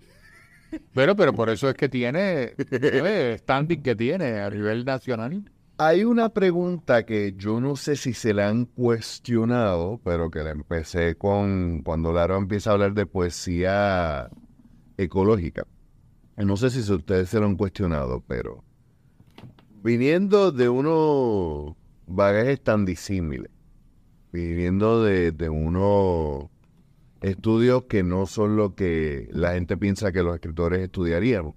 Pero, 0.95 1.17
pero 1.17 1.35
por 1.35 1.51
eso 1.51 1.69
es 1.69 1.75
que 1.75 1.89
tiene 1.89 2.55
el 2.57 3.39
standing 3.39 3.83
que 3.83 3.97
tiene 3.97 4.41
a 4.41 4.49
nivel 4.51 4.85
nacional. 4.85 5.43
Hay 5.79 6.05
una 6.05 6.29
pregunta 6.29 7.05
que 7.05 7.35
yo 7.37 7.59
no 7.61 7.75
sé 7.75 7.97
si 7.97 8.13
se 8.13 8.35
la 8.35 8.49
han 8.49 8.67
cuestionado, 8.67 10.01
pero 10.05 10.31
que 10.31 10.41
la 10.41 10.51
empecé 10.51 11.17
con 11.17 11.83
cuando 11.83 12.13
Laro 12.13 12.37
empieza 12.37 12.71
a 12.71 12.73
hablar 12.75 12.93
de 12.95 13.07
poesía 13.07 14.31
ecológica. 14.97 15.67
No 16.37 16.57
sé 16.57 16.71
si 16.71 16.81
ustedes 16.93 17.29
se 17.31 17.41
lo 17.41 17.47
han 17.47 17.57
cuestionado, 17.57 18.23
pero 18.27 18.63
viniendo 19.83 20.53
de 20.53 20.69
unos 20.69 21.77
bagajes 22.07 22.61
tan 22.63 22.85
disímiles, 22.85 23.51
viniendo 24.33 25.03
de, 25.03 25.33
de 25.33 25.49
unos 25.49 26.47
estudios 27.21 27.85
que 27.85 28.03
no 28.03 28.27
son 28.27 28.57
lo 28.57 28.75
que 28.75 29.29
la 29.33 29.53
gente 29.53 29.77
piensa 29.77 30.13
que 30.13 30.23
los 30.23 30.35
escritores 30.35 30.81
estudiaríamos. 30.81 31.55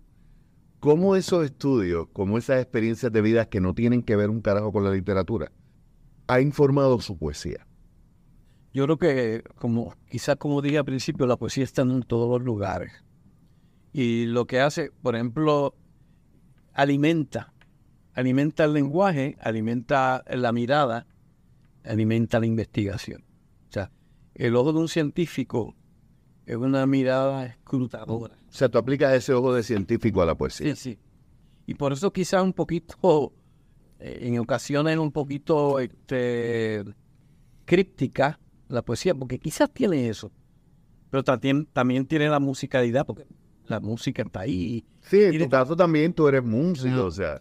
¿Cómo 0.80 1.16
esos 1.16 1.46
estudios, 1.46 2.08
como 2.12 2.38
esas 2.38 2.62
experiencias 2.62 3.12
de 3.12 3.22
vida 3.22 3.46
que 3.46 3.62
no 3.62 3.74
tienen 3.74 4.04
que 4.04 4.18
ver 4.18 4.30
un 4.30 4.42
carajo 4.42 4.74
con 4.74 4.84
la 4.84 4.92
literatura, 4.92 5.52
ha 6.28 6.42
informado 6.42 7.00
su 7.00 7.18
poesía? 7.18 7.66
Yo 8.74 8.86
creo 8.86 8.98
que, 8.98 9.44
como 9.56 9.94
quizás 10.10 10.36
como 10.36 10.62
dije 10.62 10.80
al 10.80 10.86
principio, 10.86 11.26
la 11.26 11.38
poesía 11.38 11.64
está 11.64 11.84
en 11.84 12.02
todos 12.02 12.30
los 12.30 12.46
lugares. 12.46 12.92
Y 13.94 14.26
lo 14.26 14.46
que 14.46 14.60
hace, 14.60 14.92
por 15.02 15.16
ejemplo, 15.16 15.76
alimenta, 16.74 17.53
alimenta 18.13 18.65
el 18.65 18.73
lenguaje, 18.73 19.38
alimenta 19.39 20.23
la 20.28 20.52
mirada, 20.52 21.08
alimenta 21.84 22.39
la 22.39 22.45
investigación. 22.45 23.23
O 23.69 23.71
sea, 23.71 23.91
el 24.36 24.56
ojo 24.56 24.73
de 24.73 24.80
un 24.80 24.88
científico 24.88 25.76
es 26.45 26.56
una 26.56 26.86
mirada 26.86 27.45
escrutadora. 27.45 28.36
O 28.36 28.54
sea, 28.54 28.69
tú 28.69 28.78
aplicas 28.78 29.13
ese 29.13 29.34
ojo 29.34 29.54
de 29.54 29.63
científico 29.63 30.21
a 30.21 30.26
la 30.26 30.36
poesía. 30.36 30.76
Sí, 30.76 30.91
sí. 30.91 30.99
Y 31.65 31.76
por 31.76 31.93
eso 31.93 32.12
quizás 32.12 32.43
un 32.43 32.54
poquito, 32.54 33.34
eh, 33.99 34.19
en 34.21 34.39
ocasiones 34.39 34.97
un 34.97 35.12
poquito 35.12 35.80
este, 35.80 36.84
críptica 37.65 38.39
la 38.67 38.82
poesía, 38.82 39.15
porque 39.15 39.39
quizás 39.39 39.71
tiene 39.71 40.10
eso, 40.10 40.32
pero 41.10 41.23
también, 41.23 41.65
también 41.67 42.06
tiene 42.06 42.28
la 42.28 42.39
musicalidad, 42.39 43.06
porque 43.06 43.26
la 43.67 43.80
música 43.80 44.23
está 44.23 44.41
ahí. 44.41 44.84
Sí, 45.02 45.23
en 45.23 45.38
tu 45.38 45.49
caso 45.49 45.76
también 45.76 46.13
tú 46.13 46.28
eres 46.28 46.43
músico, 46.43 47.06
o 47.06 47.12
sea, 47.12 47.39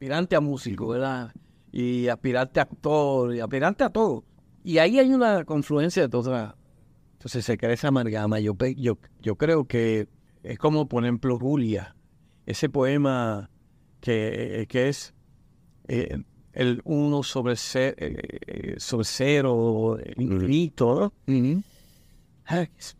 Aspirante 0.00 0.34
a 0.34 0.40
músico, 0.40 0.88
¿verdad? 0.88 1.30
Y 1.72 2.08
aspirante 2.08 2.58
a 2.58 2.62
actor, 2.62 3.34
y 3.34 3.40
aspirante 3.40 3.84
a 3.84 3.90
todo. 3.90 4.24
Y 4.64 4.78
ahí 4.78 4.98
hay 4.98 5.12
una 5.12 5.44
confluencia 5.44 6.00
de 6.00 6.08
todas. 6.08 6.54
Entonces 7.18 7.44
se 7.44 7.58
crea 7.58 7.74
esa 7.74 7.88
amalgama. 7.88 8.40
Yo, 8.40 8.56
yo, 8.78 8.96
yo 9.20 9.36
creo 9.36 9.66
que 9.66 10.08
es 10.42 10.58
como, 10.58 10.88
por 10.88 11.04
ejemplo, 11.04 11.38
Julia, 11.38 11.94
ese 12.46 12.70
poema 12.70 13.50
que, 14.00 14.64
que 14.70 14.88
es 14.88 15.12
eh, 15.86 16.22
el 16.54 16.80
uno 16.84 17.22
sobre, 17.22 17.56
ce- 17.56 17.94
eh, 17.98 18.76
sobre 18.78 19.04
cero, 19.04 19.98
el 20.02 20.14
infinito, 20.22 20.98
¿no? 20.98 21.12
Ah, 22.46 22.62
es- 22.62 22.96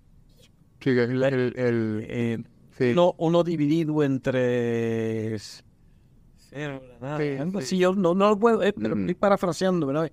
Sí, 0.82 0.90
el, 0.90 1.22
el- 1.22 1.54
el- 1.56 2.06
eh, 2.06 2.38
sí. 2.76 2.90
uno, 2.92 3.14
uno 3.16 3.42
dividido 3.42 4.02
entre 4.02 5.34
s- 5.36 5.62
cero, 5.62 5.66
la 5.66 5.68
nada, 6.36 6.39
Sí, 7.18 7.38
sí. 7.66 7.78
Yo 7.78 7.94
no, 7.94 8.14
no 8.14 8.30
lo 8.30 8.38
puedo, 8.38 8.62
eh, 8.62 8.72
pero 8.72 8.96
Mm. 8.96 9.00
estoy 9.00 9.14
parafraseando, 9.14 9.86
¿verdad? 9.86 10.10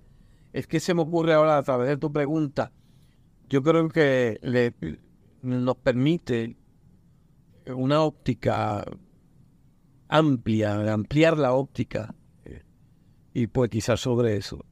Es 0.52 0.66
que 0.66 0.80
se 0.80 0.94
me 0.94 1.02
ocurre 1.02 1.34
ahora 1.34 1.58
a 1.58 1.62
través 1.62 1.88
de 1.88 1.96
tu 1.96 2.12
pregunta. 2.12 2.72
Yo 3.48 3.62
creo 3.62 3.88
que 3.88 4.38
le, 4.42 4.74
nos 5.42 5.76
permite 5.76 6.56
una 7.66 8.02
óptica 8.02 8.84
amplia, 10.08 10.92
ampliar 10.92 11.36
la 11.38 11.52
óptica 11.52 12.14
eh, 12.44 12.62
y 13.34 13.46
poetizar 13.46 13.98
sobre 13.98 14.36
eso. 14.36 14.64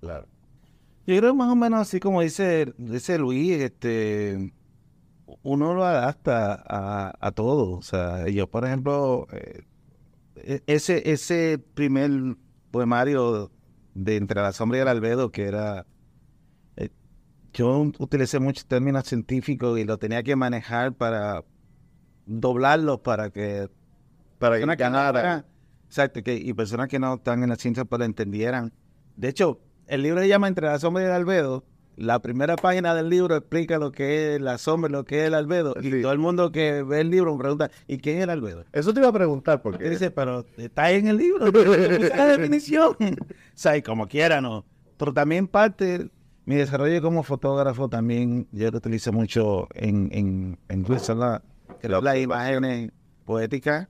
claro. 0.00 0.26
Yo 1.04 1.16
creo 1.18 1.34
más 1.34 1.50
o 1.50 1.56
menos 1.56 1.80
así 1.80 1.98
como 1.98 2.20
dice, 2.20 2.72
dice 2.78 3.18
Luis, 3.18 3.60
este, 3.60 4.52
uno 5.42 5.74
lo 5.74 5.84
adapta 5.84 6.62
a, 6.64 7.12
a 7.18 7.32
todo. 7.32 7.72
O 7.78 7.82
sea, 7.82 8.28
yo, 8.28 8.46
por 8.48 8.64
ejemplo, 8.64 9.26
eh, 9.32 9.62
ese, 10.36 11.10
ese 11.10 11.58
primer 11.74 12.36
poemario 12.70 13.50
de 13.94 14.16
Entre 14.16 14.40
la 14.40 14.52
sombra 14.52 14.78
y 14.78 14.80
el 14.80 14.88
albedo, 14.88 15.30
que 15.30 15.44
era, 15.44 15.86
eh, 16.76 16.88
yo 17.52 17.92
utilicé 17.98 18.38
muchos 18.38 18.66
términos 18.66 19.04
científicos 19.04 19.78
y 19.78 19.84
lo 19.84 19.98
tenía 19.98 20.22
que 20.22 20.34
manejar 20.34 20.94
para 20.94 21.44
doblarlos 22.24 23.00
para 23.00 23.30
que 23.30 23.68
Para 24.38 24.58
que 24.58 24.76
ganara. 24.76 25.44
Exacto, 25.86 26.22
que, 26.22 26.36
y 26.36 26.54
personas 26.54 26.88
que 26.88 26.98
no 26.98 27.14
están 27.14 27.42
en 27.42 27.50
la 27.50 27.56
ciencia 27.56 27.84
pues 27.84 27.98
lo 27.98 28.06
entendieran. 28.06 28.72
De 29.16 29.28
hecho, 29.28 29.60
el 29.86 30.02
libro 30.02 30.20
se 30.22 30.28
llama 30.28 30.48
Entre 30.48 30.66
la 30.66 30.78
sombra 30.78 31.02
y 31.02 31.06
el 31.06 31.12
albedo. 31.12 31.64
La 31.96 32.20
primera 32.20 32.56
página 32.56 32.94
del 32.94 33.10
libro 33.10 33.36
explica 33.36 33.78
lo 33.78 33.92
que 33.92 34.34
es 34.36 34.40
la 34.40 34.56
sombra, 34.58 34.90
lo 34.90 35.04
que 35.04 35.20
es 35.22 35.26
el 35.26 35.34
albedo. 35.34 35.74
Y 35.80 36.00
todo 36.02 36.12
el 36.12 36.18
mundo 36.18 36.50
que 36.50 36.82
ve 36.82 37.00
el 37.00 37.10
libro 37.10 37.32
me 37.34 37.38
pregunta, 37.40 37.70
¿y 37.86 37.98
qué 37.98 38.16
es 38.16 38.22
el 38.24 38.30
albedo? 38.30 38.64
Eso 38.72 38.94
te 38.94 39.00
iba 39.00 39.08
a 39.10 39.12
preguntar, 39.12 39.60
porque 39.60 39.90
dice, 39.90 40.10
pero 40.10 40.46
está 40.56 40.84
ahí 40.84 40.96
en 40.96 41.08
el 41.08 41.16
libro, 41.18 41.50
la 41.50 42.26
definición. 42.26 42.96
o 43.00 43.16
sea, 43.54 43.76
y 43.76 43.82
como 43.82 44.08
quiera, 44.08 44.40
¿no? 44.40 44.64
Pero 44.96 45.12
también 45.12 45.46
parte, 45.48 46.08
mi 46.46 46.56
desarrollo 46.56 47.02
como 47.02 47.22
fotógrafo 47.22 47.88
también, 47.88 48.48
yo 48.52 48.70
lo 48.70 48.78
utilizo 48.78 49.12
mucho 49.12 49.68
en, 49.74 50.08
en, 50.12 50.58
en 50.68 50.84
Wilson, 50.90 51.20
la, 51.20 51.42
las 51.82 52.16
imágenes 52.18 52.90
poéticas. 53.26 53.88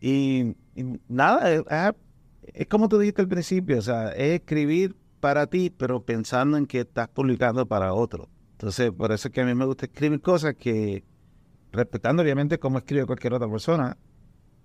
Y, 0.00 0.54
y 0.74 1.00
nada, 1.08 1.50
es, 1.52 1.60
es- 1.68 1.94
es 2.54 2.66
como 2.66 2.88
tú 2.88 2.98
dijiste 2.98 3.22
al 3.22 3.28
principio, 3.28 3.78
o 3.78 3.82
sea, 3.82 4.10
es 4.12 4.40
escribir 4.40 4.96
para 5.22 5.46
ti, 5.46 5.70
pero 5.70 6.04
pensando 6.04 6.56
en 6.56 6.66
que 6.66 6.80
estás 6.80 7.06
publicando 7.06 7.64
para 7.64 7.94
otro. 7.94 8.28
Entonces, 8.54 8.90
por 8.90 9.12
eso 9.12 9.28
es 9.28 9.34
que 9.34 9.40
a 9.40 9.44
mí 9.44 9.54
me 9.54 9.64
gusta 9.64 9.86
escribir 9.86 10.20
cosas 10.20 10.56
que, 10.56 11.04
respetando 11.70 12.24
obviamente 12.24 12.58
cómo 12.58 12.78
escribe 12.78 13.06
cualquier 13.06 13.34
otra 13.34 13.48
persona, 13.48 13.96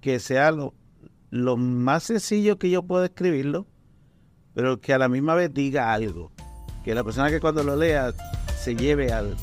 que 0.02 0.18
sea 0.18 0.52
lo, 0.52 0.74
más 1.58 2.06
sencillo 2.06 2.58
que 2.58 2.72
yo 2.72 2.82
pueda 2.82 3.06
escribirlo, 3.06 3.68
pero 4.56 4.82
que 4.82 4.96
a 4.96 4.98
la 4.98 5.08
misma 5.08 5.36
vez 5.36 5.54
diga 5.54 5.94
algo. 5.94 6.32
Que 6.84 6.96
la 6.96 7.04
persona 7.04 7.30
que 7.30 7.40
cuando 7.40 7.64
lo 7.64 7.76
lea 7.76 8.12
se 8.58 8.76
lleve 8.76 9.14
al... 9.14 9.38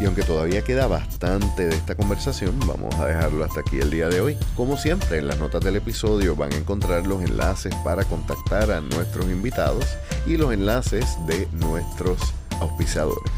Y 0.00 0.06
aunque 0.06 0.22
todavía 0.22 0.62
queda 0.62 0.86
bastante 0.86 1.66
de 1.66 1.76
esta 1.76 1.94
conversación, 1.94 2.58
vamos 2.66 2.94
a 2.94 3.06
dejarlo 3.06 3.44
hasta 3.44 3.60
aquí 3.60 3.80
el 3.80 3.90
día 3.90 4.08
de 4.08 4.22
hoy. 4.22 4.38
Como 4.56 4.78
siempre, 4.78 5.18
en 5.18 5.28
las 5.28 5.38
notas 5.38 5.62
del 5.62 5.76
episodio 5.76 6.34
van 6.34 6.54
a 6.54 6.56
encontrar 6.56 7.06
los 7.06 7.22
enlaces 7.22 7.74
para 7.84 8.04
contactar 8.04 8.70
a 8.70 8.80
nuestros 8.80 9.26
invitados 9.26 9.84
y 10.26 10.38
los 10.38 10.54
enlaces 10.54 11.18
de 11.26 11.46
nuestros 11.52 12.18
auspiciadores. 12.60 13.30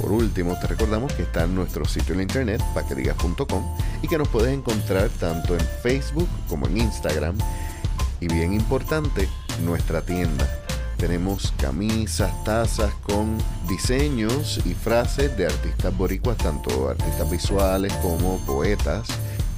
Por 0.00 0.10
último, 0.10 0.58
te 0.60 0.66
recordamos 0.66 1.12
que 1.12 1.22
está 1.22 1.44
en 1.44 1.54
nuestro 1.54 1.84
sitio 1.84 2.14
en 2.14 2.22
internet, 2.22 2.62
paquedigas.com, 2.74 3.76
y 4.02 4.08
que 4.08 4.18
nos 4.18 4.28
puedes 4.28 4.52
encontrar 4.52 5.08
tanto 5.20 5.54
en 5.54 5.60
Facebook 5.82 6.28
como 6.48 6.66
en 6.66 6.78
Instagram. 6.78 7.36
Y 8.20 8.26
bien 8.26 8.52
importante, 8.52 9.28
nuestra 9.64 10.02
tienda. 10.02 10.48
Tenemos 10.98 11.54
camisas, 11.58 12.32
tazas 12.44 12.92
con 13.04 13.38
diseños 13.68 14.60
y 14.64 14.74
frases 14.74 15.36
de 15.36 15.46
artistas 15.46 15.96
boricuas, 15.96 16.36
tanto 16.38 16.88
artistas 16.88 17.30
visuales 17.30 17.92
como 18.02 18.38
poetas. 18.38 19.06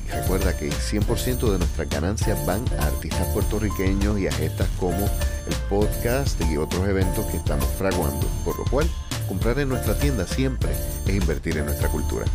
Y 0.06 0.10
recuerda 0.10 0.54
que 0.56 0.70
100% 0.70 1.50
de 1.50 1.58
nuestras 1.58 1.88
ganancias 1.88 2.44
van 2.46 2.62
a 2.78 2.86
artistas 2.86 3.26
puertorriqueños 3.28 4.18
y 4.18 4.26
a 4.26 4.32
gestas 4.32 4.68
como 4.78 4.98
el 4.98 5.56
podcast 5.70 6.38
y 6.42 6.58
otros 6.58 6.86
eventos 6.86 7.24
que 7.26 7.38
estamos 7.38 7.66
fraguando. 7.78 8.26
Por 8.44 8.58
lo 8.58 8.64
cual, 8.66 8.86
comprar 9.26 9.58
en 9.60 9.70
nuestra 9.70 9.98
tienda 9.98 10.26
siempre 10.26 10.70
es 11.06 11.14
invertir 11.14 11.56
en 11.56 11.64
nuestra 11.64 11.88
cultura. 11.88 12.26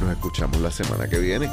Nos 0.00 0.10
escuchamos 0.10 0.58
la 0.62 0.70
semana 0.70 1.06
que 1.06 1.18
viene. 1.18 1.50